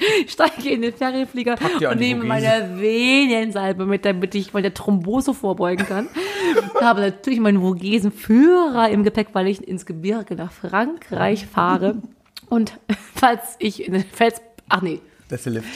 [0.26, 1.56] Ich steige in den Ferienflieger
[1.90, 6.08] und nehme meine Venensalbe mit, damit ich meine Thrombose vorbeugen kann.
[6.80, 11.96] habe natürlich meinen Vogesenführer im Gepäck, weil ich ins Gebirge nach Frankreich fahre.
[12.48, 12.78] Und
[13.14, 14.40] falls ich in den Fels...
[14.68, 15.68] Ach nee, Sessellift.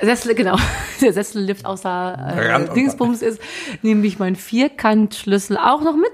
[0.00, 0.56] Sessel, genau,
[1.00, 3.40] der Sessellift außer äh, Dingsbums ist,
[3.82, 6.12] nehme ich meinen Vierkantschlüssel auch noch mit.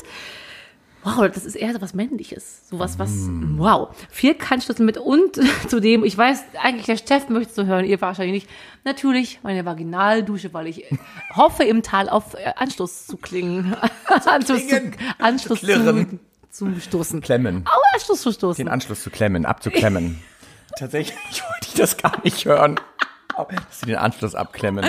[1.04, 2.68] Wow, das ist eher so was Männliches.
[2.68, 3.58] Sowas, was, Mm.
[3.58, 3.94] wow.
[4.10, 5.38] Vierkantschlüssel mit und
[5.68, 8.50] zudem, ich weiß, eigentlich der Steff möchte es so hören, ihr wahrscheinlich nicht.
[8.84, 10.84] Natürlich meine Vaginaldusche, weil ich
[11.36, 13.76] hoffe, im Tal auf äh, Anschluss zu klingen.
[14.26, 16.18] Anschluss zu, klingen, Anschluss zu
[16.50, 17.20] zu, zu stoßen.
[17.20, 17.64] Klemmen.
[17.66, 18.64] Au, Anschluss zu stoßen.
[18.64, 20.20] Den Anschluss zu klemmen, abzuklemmen.
[20.78, 22.76] Tatsächlich wollte ich das gar nicht hören.
[23.36, 24.84] Dass sie den Anschluss abklemmen.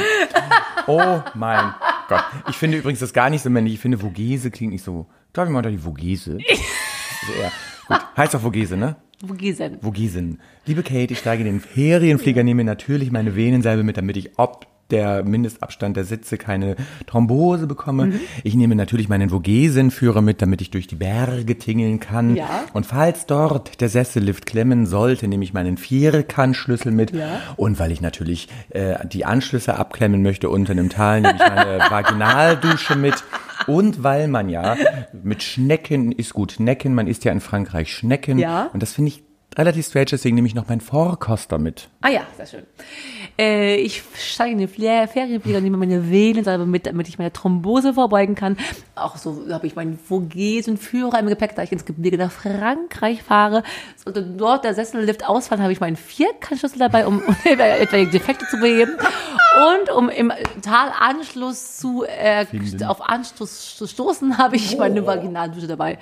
[0.85, 1.73] Oh mein
[2.07, 2.23] Gott.
[2.49, 3.73] Ich finde übrigens das gar nicht so männlich.
[3.75, 5.07] Ich finde Vogese klingt nicht so.
[5.35, 6.37] Darf ich mal da die Vogese?
[7.37, 7.51] Eher,
[7.89, 7.97] gut.
[8.15, 8.95] Heißt doch Vogese, ne?
[9.27, 9.81] Vogesen.
[9.81, 10.39] Vogesen.
[10.65, 14.65] Liebe Kate, ich steige in den Ferienflieger, nehme natürlich meine Venensalbe mit, damit ich ob
[14.91, 16.75] der Mindestabstand der Sitze keine
[17.07, 18.07] Thrombose bekomme.
[18.07, 18.19] Mhm.
[18.43, 22.35] Ich nehme natürlich meinen Vogesenführer mit, damit ich durch die Berge tingeln kann.
[22.35, 22.65] Ja.
[22.73, 27.11] Und falls dort der Sessellift klemmen sollte, nehme ich meinen Vierkantschlüssel mit.
[27.11, 27.41] Ja.
[27.55, 31.79] Und weil ich natürlich äh, die Anschlüsse abklemmen möchte unten im Tal, nehme ich meine
[31.89, 33.23] Vaginaldusche mit.
[33.67, 34.75] Und weil man ja
[35.23, 38.37] mit Schnecken ist gut, Necken, man isst ja in Frankreich Schnecken.
[38.37, 38.69] Ja.
[38.73, 39.23] Und das finde ich
[39.57, 41.89] relativ strange, deswegen nehme ich noch meinen Vorkoster mit.
[42.01, 42.63] Ah ja, sehr schön.
[43.37, 47.93] Äh, ich steige in den Fle- Ferienflieger, nehme meine Venensalbe mit, damit ich meine Thrombose
[47.93, 48.57] vorbeugen kann.
[48.95, 53.63] Auch so habe ich meinen Vogesenführer im Gepäck, da ich ins Gebirge nach Frankreich fahre.
[54.03, 58.57] Sollte dort der Sessellift ausfallen, habe ich meinen Vierkantschlüssel dabei, um, um etwaige Defekte zu
[58.57, 58.93] beheben.
[58.97, 62.45] Und um im Tal Anschluss zu, äh,
[62.85, 65.97] auf Anschluss zu stoßen, habe ich meine Vaginaldusche dabei.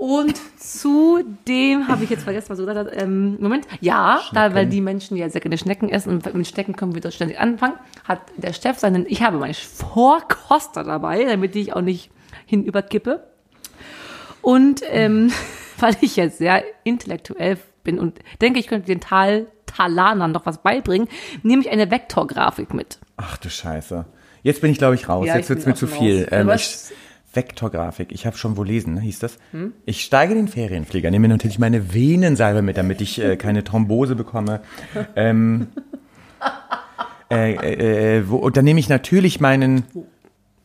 [0.00, 3.02] Und zudem habe ich jetzt vergessen, was du gesagt hast.
[3.02, 6.74] Ähm, Moment, ja, da, weil die Menschen ja sehr gerne Schnecken essen und mit Schnecken
[6.74, 11.54] können wir doch ständig anfangen, hat der Chef seinen, ich habe meinen Vorkoster dabei, damit
[11.54, 12.10] ich auch nicht
[12.46, 13.22] hinüberkippe.
[14.40, 15.32] Und ähm,
[15.78, 20.62] weil ich jetzt sehr intellektuell bin und denke, ich könnte den Tal Talanern noch was
[20.62, 21.08] beibringen,
[21.42, 22.98] nehme ich eine Vektorgrafik mit.
[23.18, 24.06] Ach du Scheiße.
[24.42, 25.26] Jetzt bin ich, glaube ich, raus.
[25.26, 26.22] Ja, Jetzt wird's bin mir zu schon viel.
[26.22, 26.28] raus.
[26.32, 26.78] Ähm, ich,
[27.32, 28.12] Vektorgrafik.
[28.12, 29.38] Ich habe schon wo lesen, ne, hieß das.
[29.86, 34.60] Ich steige den Ferienflieger, nehme natürlich meine Venensalbe mit, damit ich äh, keine Thrombose bekomme.
[35.16, 35.68] ähm,
[37.30, 39.84] äh, äh, äh, wo, und dann nehme ich natürlich meinen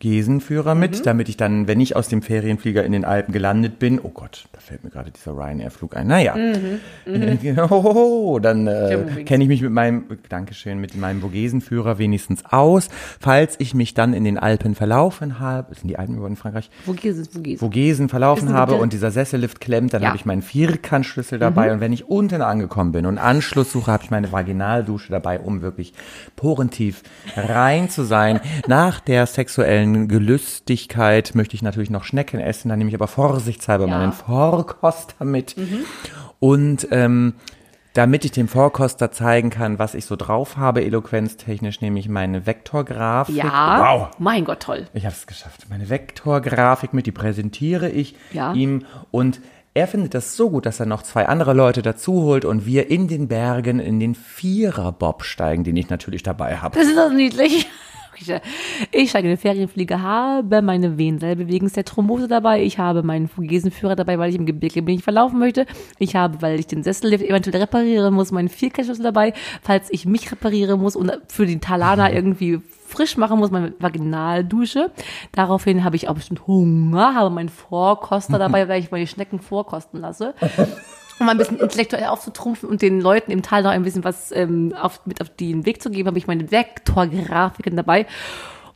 [0.06, 4.00] Gesenführer mit, damit ich dann, wenn ich aus dem Ferienflieger in den Alpen gelandet bin,
[4.00, 6.06] oh Gott, da fällt mir gerade dieser Ryanair-Flug ein.
[6.06, 12.44] Naja, äh, oh, dann äh, kenne ich mich mit meinem, Dankeschön, mit meinem Vogesenführer wenigstens
[12.46, 12.90] aus.
[13.20, 16.70] Falls ich mich dann in den Alpen verlaufen habe, sind die Alpen überhaupt in Frankreich?
[17.02, 17.66] Gehst du?
[17.66, 20.10] Vogesen verlaufen habe und dieser Sessellift klemmt, dann Ja.
[20.10, 20.12] Mhm.
[20.12, 24.04] habe ich meinen Vierkantschlüssel dabei und wenn ich unten angekommen bin und Anschluss suche, habe
[24.04, 25.94] ich meine Vaginaldusche dabei, um wirklich
[26.36, 27.02] porentief
[27.36, 28.40] rein zu sein.
[28.68, 33.88] Nach der sexuellen Gelüstigkeit möchte ich natürlich noch Schnecken essen, dann nehme ich aber vorsichtshalber
[33.88, 33.96] Ja.
[33.96, 34.00] Mhm.
[34.02, 35.56] meinen Vorkoster mit
[36.40, 37.34] und ähm,
[37.94, 42.46] damit ich dem Vorkoster zeigen kann, was ich so drauf habe, eloquenztechnisch, nehme ich meine
[42.46, 43.36] Vektorgrafik.
[43.38, 43.80] Ja.
[43.80, 44.08] Wow.
[44.20, 44.88] Mein Gott, toll.
[44.94, 45.68] Ich habe es geschafft.
[45.70, 48.52] Meine Vektorgrafik mit, die präsentiere ich Ja.
[48.54, 49.40] ihm und
[49.74, 52.90] er findet das so gut, dass er noch zwei andere Leute dazu holt und wir
[52.90, 56.78] in den Bergen in den Viererbob steigen, den ich natürlich dabei habe.
[56.78, 57.68] Das ist doch niedlich.
[58.92, 62.64] Ich steige in den Ferienflieger, habe meine Venensalbe wegen der Thrombose dabei.
[62.64, 65.66] Ich habe meinen Fugesenführer dabei, weil ich im Gebirge bin, nicht verlaufen möchte.
[66.00, 69.34] Ich habe, weil ich den Sessellift eventuell reparieren muss, meinen Vierkennschlüssel dabei.
[69.62, 74.92] Falls ich mich reparieren muss und für den Talana irgendwie frisch machen muss, meine Vaginaldusche.
[75.32, 80.00] Daraufhin habe ich auch bestimmt Hunger, habe meinen Vorkoster dabei, weil ich meine Schnecken vorkosten
[80.00, 80.34] lasse.
[81.20, 84.74] Um ein bisschen intellektuell aufzutrumpfen und den Leuten im Tal noch ein bisschen was ähm,
[84.80, 88.06] auf, mit auf den Weg zu geben, habe ich meine Vektorgrafiken dabei.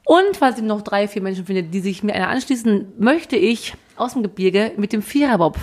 [0.05, 3.75] Und falls ich noch drei, vier Menschen finde, die sich mir einer anschließen, möchte ich
[3.95, 5.57] aus dem Gebirge mit dem Viererbob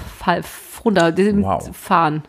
[0.85, 1.77] runter Wow.
[1.77, 2.23] fahren.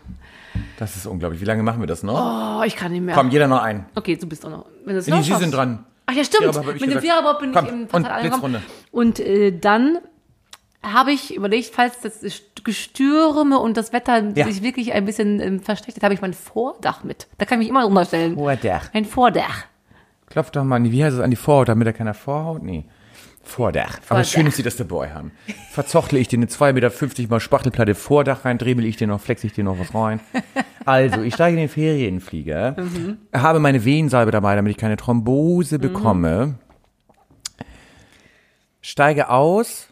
[0.79, 1.41] Das ist unglaublich.
[1.41, 2.59] Wie lange machen wir das noch?
[2.59, 3.13] Oh, ich kann nicht mehr.
[3.13, 3.85] Komm, jeder noch ein.
[3.95, 4.65] Okay, du bist auch noch.
[4.85, 5.85] Wenn Nee, noch Sie sind dran.
[6.07, 6.55] Ach ja, stimmt.
[6.79, 7.01] Mit dem.
[7.01, 8.21] Viererbob bin Komm, ich im und angekommen.
[8.53, 8.61] Blitzrunde.
[8.91, 9.99] Und äh, dann
[10.81, 12.23] habe ich überlegt, falls das
[12.63, 14.45] Gestürme und das Wetter Ja.
[14.45, 17.27] sich wirklich ein bisschen ähm, verschlechtert, habe ich mein Vordach mit.
[17.37, 18.35] Da kann ich mich immer runterstellen.
[18.35, 18.89] Vordach.
[18.93, 19.65] Ein Vordach.
[20.27, 22.61] Klopf doch mal an die, wie heißt es, an die Vorhaut, damit er keiner vorhaut?
[22.63, 22.85] Nee.
[23.43, 23.95] Vordach.
[23.97, 24.25] Aber Vordach.
[24.25, 25.31] schön ist sie, dass der Boy haben.
[25.71, 29.43] Verzochle ich dir eine 2,50 Meter mal Spachtelplatte Vordach rein, dremel ich dir noch, flex
[29.45, 30.19] ich dir noch was rein.
[30.83, 32.75] Also, ich steige in den Ferienflieger,
[33.33, 36.55] habe meine Venensalbe dabei, damit ich keine Thrombose bekomme.
[38.81, 39.87] Steige aus.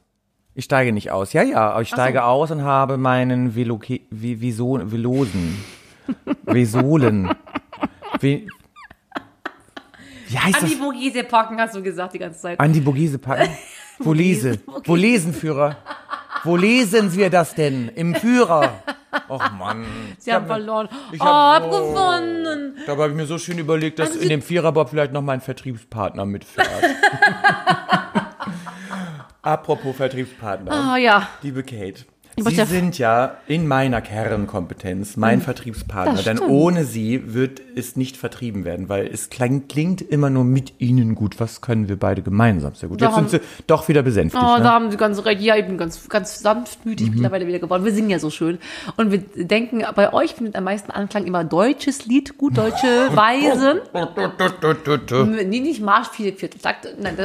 [0.58, 1.34] Ich steige nicht aus.
[1.34, 5.58] Ja, ja, aber ich steige aus und habe meinen Veloke, Vi- Viso, Velosen.
[6.44, 7.30] Vesolen.
[8.22, 8.48] Ve,
[10.28, 10.70] wie heißt An das?
[10.70, 12.60] die Vogese packen, hast du gesagt die ganze Zeit.
[12.60, 13.50] An die Bogese packen?
[14.00, 14.60] Wo lese?
[14.86, 15.76] Wo lesen, Führer?
[16.44, 17.90] Wo lesen wir das denn?
[17.90, 18.72] Im Führer?
[19.28, 19.86] Och Mann.
[20.20, 20.88] Sie haben verloren.
[21.12, 21.90] ich oh, hab- hab oh.
[21.90, 22.78] gewonnen.
[22.86, 26.26] Dabei habe ich mir so schön überlegt, dass in dem Viererbob vielleicht noch mein Vertriebspartner
[26.26, 26.70] mitfährt.
[29.46, 30.72] Apropos Vertriebspartner.
[30.72, 31.30] Ah ja.
[31.44, 32.06] Liebe Kate.
[32.38, 38.18] Sie sind ja in meiner Kernkompetenz mein Vertriebspartner, das denn ohne Sie wird es nicht
[38.18, 41.40] vertrieben werden, weil es klingt, klingt immer nur mit Ihnen gut.
[41.40, 43.02] Was können wir beide gemeinsam sehr gut?
[43.02, 44.44] Da Jetzt sind haben- Sie doch wieder besänftigt.
[44.44, 44.64] Oh, ne?
[44.64, 45.42] da haben Sie ganz recht.
[45.42, 47.86] Ja, ich bin ganz, ganz sanftmütig mittlerweile wieder geworden.
[47.86, 48.58] Wir singen ja so schön.
[48.98, 53.80] Und wir denken, bei euch findet am meisten Anklang immer deutsches Lied, gut deutsche Weisen.
[55.50, 57.16] Nee, nicht Marsch, vier, viertel Takt, nein,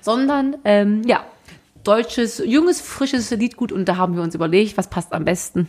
[0.00, 1.24] sondern, ähm, ja,
[1.88, 3.72] deutsches, junges, frisches Liedgut.
[3.72, 5.66] Und da haben wir uns überlegt, was passt am besten?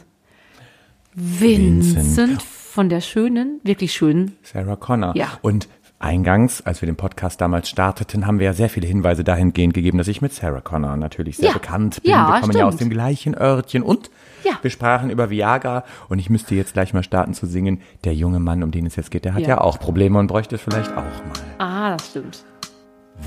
[1.16, 2.42] Vincent, Vincent.
[2.44, 4.38] von der schönen, wirklich schönen.
[4.44, 5.16] Sarah Connor.
[5.16, 5.28] Ja.
[5.42, 9.74] Und eingangs, als wir den Podcast damals starteten, haben wir ja sehr viele Hinweise dahingehend
[9.74, 11.54] gegeben, dass ich mit Sarah Connor natürlich sehr Ja.
[11.54, 12.12] bekannt bin.
[12.12, 12.92] Ja, wir kommen ja aus stimmt.
[12.92, 14.10] dem gleichen Örtchen und
[14.46, 14.54] Ja.
[14.62, 17.82] wir sprachen über Viagra und ich müsste jetzt gleich mal starten zu singen.
[18.06, 19.58] Der junge Mann, um den es jetzt geht, der hat ja, Ja.
[19.62, 21.34] auch Probleme und bräuchte es vielleicht auch mal.
[21.58, 22.46] Ah, das stimmt.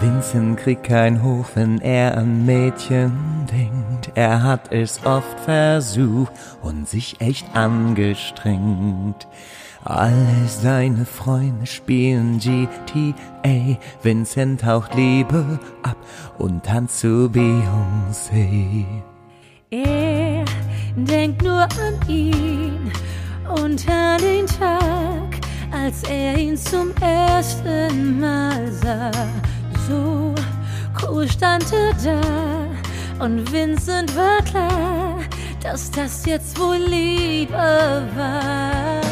[0.01, 4.11] Vincent kriegt kein Hoch, wenn er an Mädchen denkt.
[4.15, 9.27] Er hat es oft versucht und sich echt angestrengt.
[9.85, 13.79] Alle seine Freunde spielen GTA.
[14.03, 15.97] Vincent taucht Liebe ab
[16.39, 18.85] und tanzt zu Beyoncé.
[19.71, 20.45] Er
[20.95, 22.93] denkt nur an ihn
[23.49, 25.41] und an den Tag,
[25.73, 29.11] als er ihn zum ersten Mal sah.
[29.93, 30.35] So
[31.03, 32.21] cool stand da
[33.23, 35.19] und Vincent war klar,
[35.63, 39.03] dass das jetzt wohl Liebe war.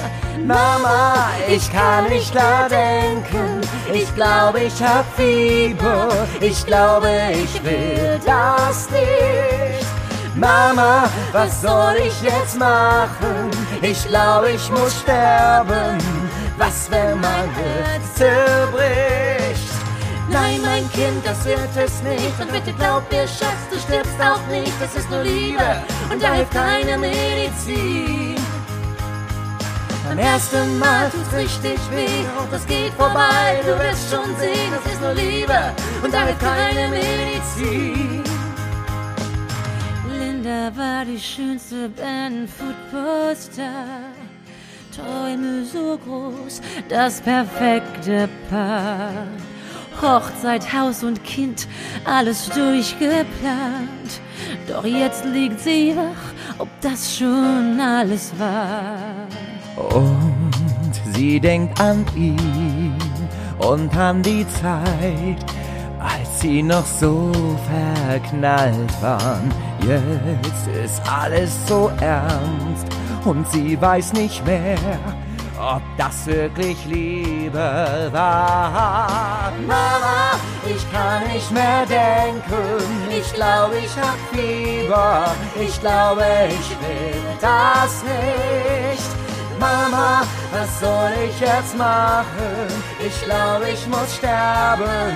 [0.43, 3.61] Mama, ich kann nicht klar denken.
[3.93, 6.09] Ich glaube, ich hab Fieber.
[6.41, 9.87] Ich glaube, ich will das nicht.
[10.35, 13.51] Mama, was soll ich jetzt machen?
[13.83, 15.99] Ich glaube, ich muss sterben.
[16.57, 19.20] Was, wenn mein Herz zerbricht?
[20.31, 22.41] Nein, mein Kind, das wird es nicht.
[22.41, 24.73] Und bitte glaub mir, Schatz, du stirbst auch nicht.
[24.81, 28.37] Das ist nur Liebe und da hilft keine Medizin.
[30.07, 33.61] Beim ersten Mal tut's richtig weh es geht vorbei.
[33.63, 38.25] Du wirst schon sehen, das ist nur Liebe und da hilft keine Medizin.
[40.09, 44.11] Linda war die schönste Band-Footballstar.
[44.95, 49.29] Träume so groß, das perfekte Paar.
[50.03, 51.69] Hochzeit, Haus und Kind,
[52.05, 54.21] alles durchgeplant.
[54.69, 59.27] Doch jetzt liegt sie wach, ob das schon alles war.
[59.77, 62.95] Und sie denkt an ihn
[63.59, 65.45] und an die Zeit,
[65.99, 67.31] als sie noch so
[68.07, 69.53] verknallt waren.
[69.87, 72.87] Jetzt ist alles so ernst
[73.25, 74.77] und sie weiß nicht mehr,
[75.61, 79.53] ob das wirklich Liebe war.
[79.67, 83.11] Mama, ich kann nicht mehr denken.
[83.11, 85.33] Ich glaube, ich hab Fieber.
[85.61, 89.11] Ich glaube, ich will das nicht.
[89.59, 92.67] Mama, was soll ich jetzt machen?
[92.99, 95.15] Ich glaube, ich muss sterben.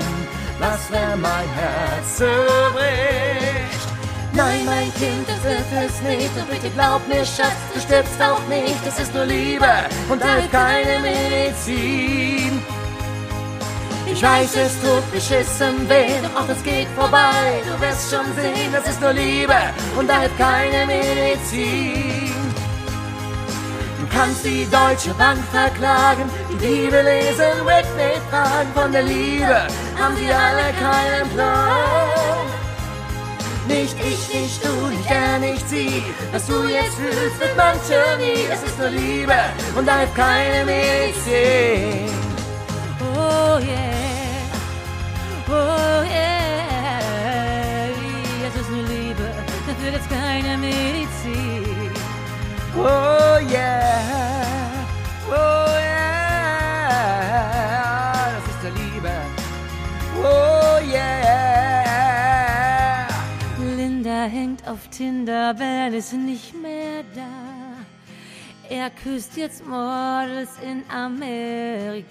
[0.59, 3.54] Was, wenn mein Herz zerbricht?
[4.37, 6.37] Nein, mein Kind, das wird es nicht.
[6.37, 8.85] Und bitte glaub mir, Schatz, du stirbst auch nicht.
[8.85, 9.73] Das ist nur Liebe
[10.09, 12.61] und hilft keine Medizin.
[14.07, 17.63] Ich weiß, es tut beschissen weh, doch auch es geht vorbei.
[17.65, 19.57] Du wirst schon sehen, das ist nur Liebe
[19.97, 22.35] und hilft keine Medizin.
[24.01, 28.71] Du kannst die Deutsche Bank verklagen, die Bibel lesen, Whitney fragen.
[28.75, 29.67] Von der Liebe
[29.99, 32.44] haben sie alle keinen Plan.
[33.67, 36.03] Nicht ich, nicht du, nicht er, nicht sie.
[36.33, 38.47] Was du jetzt fühlst, wird manche nie.
[38.53, 39.35] Es ist nur Liebe
[39.77, 42.11] und da hilft keine Medizin.
[43.01, 44.45] Oh yeah,
[45.49, 46.45] oh yeah.
[48.47, 49.31] Es ist nur Liebe,
[49.67, 51.91] dafür gibt's keine Medizin.
[52.77, 54.44] Oh yeah,
[64.67, 67.55] Auf Tinder, Ben ist nicht mehr da.
[68.71, 72.05] Er küsst jetzt Models in Amerika.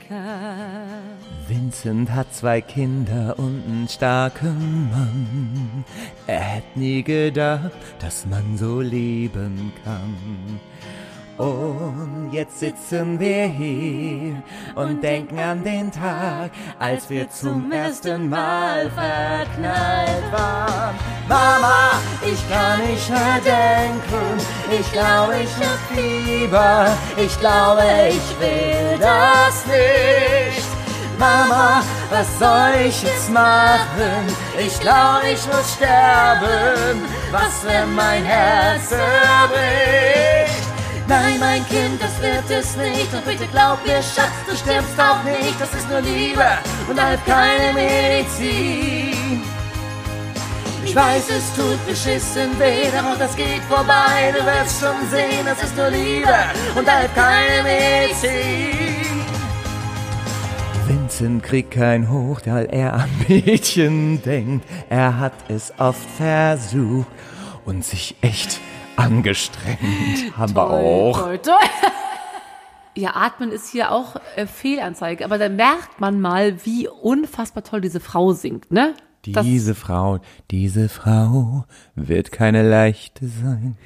[1.48, 5.84] Vincent hat zwei Kinder und einen starken Mann.
[6.28, 10.60] Er hätte nie gedacht, dass man so leben kann.
[11.38, 14.44] Und jetzt sitzen wir hier
[14.76, 20.96] und denken an den Tag, als wir zum ersten Mal verknallt waren.
[21.28, 24.38] Mama, ich kann nicht mehr denken,
[24.80, 30.68] ich glaube, ich hab Fieber, ich glaube, ich will das nicht.
[31.18, 34.28] Mama, was soll ich jetzt machen?
[34.60, 37.02] Ich glaube, ich muss sterben.
[37.32, 40.33] Was, wenn mein Herz zerbricht?
[41.16, 43.14] Nein, mein Kind, das wird es nicht.
[43.14, 45.62] Und bitte glaub mir, Schatz, du stirbst auch nicht.
[45.62, 46.44] Das ist nur Liebe
[46.90, 49.44] und hilft keine Medizin.
[50.84, 54.34] Ich weiß, es tut beschissen weh, doch das geht vorbei.
[54.36, 56.36] Du wirst schon sehen, das ist nur Liebe
[56.76, 59.24] und hilft keine Medizin.
[60.88, 64.66] Vincent kriegt kein Hoch, weil er an Mädchen denkt.
[64.90, 67.06] Er hat es oft versucht
[67.66, 68.60] und sich echt
[68.96, 69.80] angestrengt.
[70.38, 71.20] Haben wir auch.
[71.20, 71.56] Toll, toll.
[72.96, 77.82] Ja, Atmen ist hier auch äh, Fehlanzeige, aber da merkt man mal, wie unfassbar toll
[77.82, 78.94] diese Frau singt, ne?
[79.26, 80.20] Das- Diese Frau,
[80.52, 81.64] diese Frau
[81.96, 83.78] wird keine leichte sein.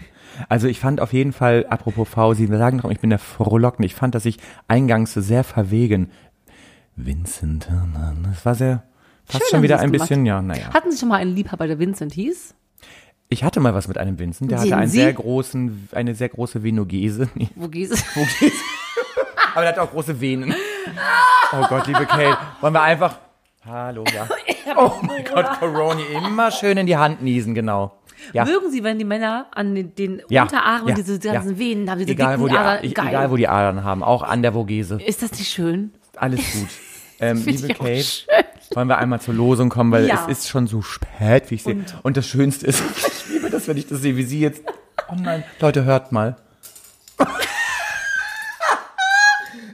[0.49, 3.85] Also ich fand auf jeden Fall, apropos V, Sie sagen doch, ich bin der Frohlocken.
[3.85, 6.09] Ich fand, dass ich eingangs so sehr verwegen.
[6.95, 7.69] Vincent,
[8.23, 8.83] das war sehr,
[9.25, 10.09] fast Schön schon wieder ein gemacht.
[10.09, 10.73] bisschen, ja, naja.
[10.73, 12.55] Hatten Sie schon mal einen Liebhaber, der Vincent hieß?
[13.29, 14.99] Ich hatte mal was mit einem Vincent, der Sehen hatte einen Sie?
[14.99, 17.29] sehr großen, eine sehr große Venogese.
[17.35, 18.03] Nee, Wo geht es?
[19.53, 20.53] Aber der hat auch große Venen.
[21.51, 23.17] Oh Gott, liebe Kate, wollen wir einfach,
[23.65, 24.27] hallo, ja.
[24.75, 27.97] Oh mein Gott, Corona, immer schön in die Hand niesen, genau.
[28.33, 28.43] Ja.
[28.45, 31.59] Mögen Sie, wenn die Männer an den, den Ja, Unterarmen ja, diese ganzen ja.
[31.59, 32.79] Venen haben, diese Egal wo, dicken die, Adern?
[32.83, 33.07] ich- Geil.
[33.09, 34.99] egal, wo die Adern haben, auch an der Vogese.
[35.03, 35.91] Ist das nicht schön?
[36.15, 36.67] Alles gut.
[37.19, 38.27] Ähm, Find liebe ich auch Kate, schön.
[38.75, 40.25] wollen wir einmal zur Losung kommen, weil Ja.
[40.29, 41.83] es ist schon so spät, wie ich sehe.
[42.03, 42.83] Und, das Schönste ist,
[43.37, 44.63] liebe das, wenn ich das sehe, wie sie jetzt
[45.09, 46.35] Oh nein, Leute, hört mal.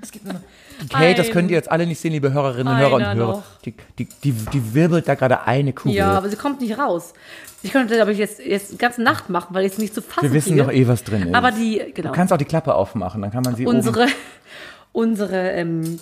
[0.01, 0.41] es gibt nur noch.
[0.81, 3.15] Die Kate, das könnt ihr jetzt alle nicht sehen, liebe Hörerinnen, Hörer und Hörer.
[3.15, 3.43] noch.
[3.63, 5.95] Die, die, die, die wirbelt da gerade eine Kugel.
[5.95, 7.13] Ja, aber sie kommt nicht raus.
[7.61, 10.23] Ich könnte, glaube ich, jetzt, jetzt die ganze Nacht machen, weil es nicht zu fassen
[10.23, 10.63] Wir wissen kriege.
[10.63, 11.35] doch eh, was drin ist.
[11.35, 12.09] Aber die, genau.
[12.09, 14.07] Du kannst auch die Klappe aufmachen, dann kann man sie oben unsere,
[14.91, 15.99] unsere, ähm,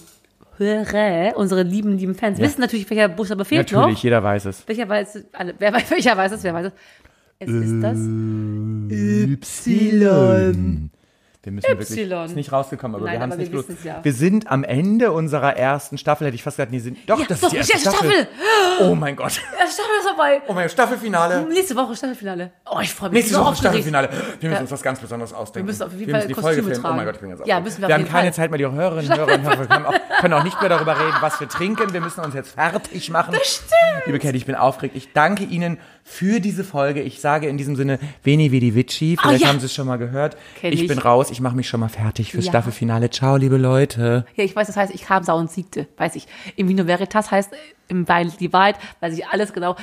[0.58, 4.04] Hörer, unsere lieben, lieben Fans wissen natürlich, welcher Buchstabe fehlt Natürlich, noch.
[4.04, 4.68] jeder weiß es.
[4.68, 6.74] Welcher weiß, alle, wer weiß, welcher weiß es, wer weiß es.
[7.44, 7.98] Es ist das.
[8.92, 10.90] Y.
[11.44, 12.26] Wir müssen wirklich, Y.
[12.26, 13.84] ist nicht rausgekommen, aber Nein, wir haben es nicht wir bloß.
[13.84, 14.00] ja.
[14.04, 17.26] Wir sind am Ende unserer ersten Staffel, hätte ich fast gesagt, nee, sind, doch, Ja,
[17.28, 18.12] das doch, ist die erste die Staffel.
[18.12, 18.28] Staffel.
[18.82, 19.42] Oh mein Gott.
[19.60, 20.42] Ja, Staffel ist vorbei.
[20.48, 21.48] Oh mein Gott, Staffelfinale.
[21.48, 22.52] Nächste Woche Staffelfinale.
[22.72, 23.16] Oh, ich freue mich.
[23.18, 23.74] Nächste so Woche aufgeregt.
[23.88, 24.10] Staffelfinale.
[24.40, 24.60] Wir müssen Ja.
[24.62, 25.68] uns was ganz Besonderes ausdenken.
[25.68, 26.78] Wir müssen auf jeden wir Fall die Kostüme Folge filmen.
[26.78, 26.96] Oh tragen.
[26.98, 28.34] mein Gott, ich bin ganz Ja, müssen wir Wir haben keine Fall.
[28.34, 31.18] Zeit mehr, die Hörerinnen, Hörer und Hörer können auch, können auch nicht mehr darüber reden,
[31.22, 31.92] was wir trinken.
[31.92, 33.32] Wir müssen uns jetzt fertig machen.
[33.34, 34.06] Das stimmt.
[34.06, 34.96] Liebe Kate, ich bin aufgeregt.
[34.96, 37.02] Ich danke Ihnen für diese Folge.
[37.02, 39.18] Ich sage in diesem Sinne, Veni Vidi Vici.
[39.20, 39.48] Vielleicht ja.
[39.50, 40.38] haben Sie es schon mal gehört.
[40.60, 41.32] Kenn ich bin raus.
[41.32, 42.52] Ich mache mich schon mal fertig fürs Ja.
[42.52, 43.10] Staffelfinale.
[43.10, 44.26] Ciao, liebe Leute.
[44.36, 45.88] Ja, ich weiß, das heißt, ich kam, sah und siegte.
[45.98, 46.28] Weiß ich.
[46.56, 47.52] Im Vino Veritas heißt,
[47.92, 49.76] im Wein die Wahrheit, weiß ich alles genau.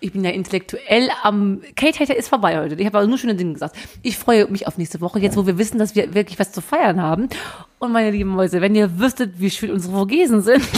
[0.00, 2.76] Ich bin ja intellektuell am, Kate Hater ist vorbei heute.
[2.76, 3.76] Ich habe aber nur schöne Dinge gesagt.
[4.02, 6.60] Ich freue mich auf nächste Woche, jetzt wo wir wissen, dass wir wirklich was zu
[6.60, 7.28] feiern haben.
[7.78, 10.64] Und meine lieben Mäuse, wenn ihr wüsstet, wie schön unsere Vogesen sind.